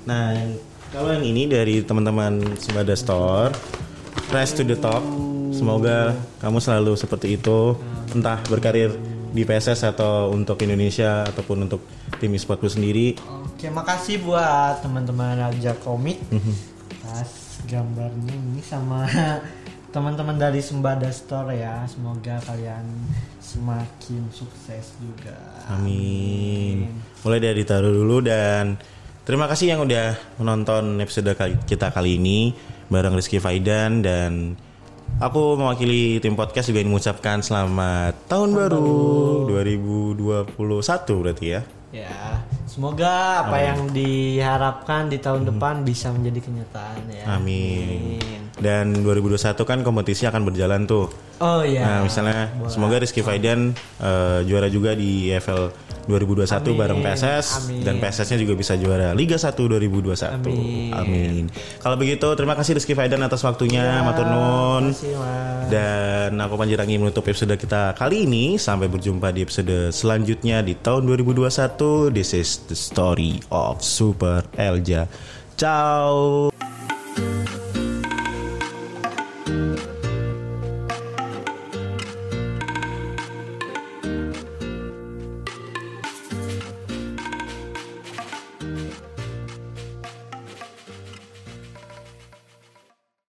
Nah, 0.08 0.32
kalau 0.96 1.12
yang 1.12 1.28
ini 1.28 1.44
dari 1.44 1.84
teman-teman 1.84 2.56
Sembada 2.56 2.96
Store, 2.96 3.52
Rise 4.32 4.56
to 4.56 4.64
the 4.64 4.80
top. 4.80 5.04
Semoga 5.52 6.16
kamu 6.40 6.64
selalu 6.64 6.96
seperti 6.96 7.36
itu, 7.36 7.76
entah 8.14 8.40
berkarir 8.50 8.94
di 9.30 9.46
PSS 9.46 9.94
atau 9.94 10.34
untuk 10.34 10.58
Indonesia 10.66 11.22
ataupun 11.26 11.70
untuk 11.70 11.86
tim 12.18 12.34
e-sportku 12.34 12.66
sendiri. 12.66 13.14
Oke, 13.46 13.70
makasih 13.70 14.26
buat 14.26 14.82
teman-teman 14.82 15.38
Alja 15.38 15.78
Komik. 15.78 16.18
Mhm. 16.34 16.54
Pas 17.06 17.32
gambarnya 17.70 18.34
ini 18.34 18.62
sama 18.66 19.06
teman-teman 19.94 20.38
dari 20.38 20.62
Sembada 20.62 21.10
Store 21.14 21.54
ya. 21.54 21.86
Semoga 21.86 22.42
kalian 22.46 22.86
semakin 23.38 24.30
sukses 24.34 24.98
juga. 24.98 25.38
Amin. 25.70 26.90
Mulai 27.22 27.40
dari 27.42 27.62
taruh 27.66 27.94
dulu 27.94 28.26
dan 28.26 28.78
terima 29.26 29.46
kasih 29.46 29.78
yang 29.78 29.86
udah 29.86 30.18
menonton 30.42 30.98
episode 31.02 31.34
kita 31.70 31.94
kali 31.94 32.18
ini 32.18 32.54
bareng 32.90 33.14
Rizky 33.14 33.38
Faidan 33.38 34.02
dan 34.02 34.58
aku 35.20 35.60
mewakili 35.60 36.24
tim 36.24 36.34
podcast 36.34 36.72
juga 36.72 36.80
ingin 36.80 36.96
mengucapkan 36.96 37.44
selamat 37.44 38.16
tahun 38.32 38.56
baru 38.56 39.52
2021 39.52 40.56
berarti 41.20 41.48
ya. 41.60 41.62
Ya, 41.90 42.46
semoga 42.70 43.42
apa 43.42 43.58
yang 43.66 43.90
diharapkan 43.90 45.10
di 45.10 45.18
tahun 45.18 45.50
depan 45.50 45.82
bisa 45.82 46.14
menjadi 46.14 46.46
kenyataan 46.46 47.02
ya. 47.10 47.26
Amin. 47.34 48.22
Dan 48.62 49.02
2021 49.02 49.58
kan 49.66 49.80
kompetisi 49.82 50.30
akan 50.30 50.46
berjalan 50.46 50.86
tuh. 50.86 51.10
Oh 51.42 51.66
iya. 51.66 51.82
Nah, 51.82 52.00
misalnya 52.06 52.54
semoga 52.70 53.02
Rizky 53.02 53.26
Faidan 53.26 53.74
eh, 53.98 54.40
juara 54.46 54.70
juga 54.70 54.94
di 54.94 55.34
EFL 55.34 55.89
2021 56.10 56.74
bareng 56.74 57.00
PSS 57.06 57.70
Amin. 57.70 57.86
dan 57.86 57.96
PSS-nya 58.02 58.42
juga 58.42 58.58
bisa 58.58 58.74
juara 58.74 59.14
Liga 59.14 59.38
1 59.38 59.54
2021. 59.54 60.42
Amin. 60.42 60.90
Amin. 60.92 61.44
Kalau 61.78 61.96
begitu 61.96 62.26
terima 62.34 62.58
kasih 62.58 62.82
Rizky 62.82 62.98
Faidan 62.98 63.22
atas 63.22 63.46
waktunya, 63.46 64.02
matur 64.02 64.26
nuwun. 64.26 64.90
Dan 65.70 66.34
aku 66.42 66.58
Panjirangi 66.58 66.98
menutup 66.98 67.24
episode 67.30 67.54
kita 67.56 67.94
kali 67.94 68.26
ini 68.26 68.58
sampai 68.58 68.90
berjumpa 68.90 69.30
di 69.30 69.46
episode 69.46 69.94
selanjutnya 69.94 70.66
di 70.66 70.74
tahun 70.74 71.06
2021. 71.06 72.10
This 72.10 72.34
is 72.34 72.66
the 72.66 72.76
story 72.76 73.38
of 73.54 73.86
Super 73.86 74.44
Elja. 74.58 75.06
Ciao. 75.56 76.50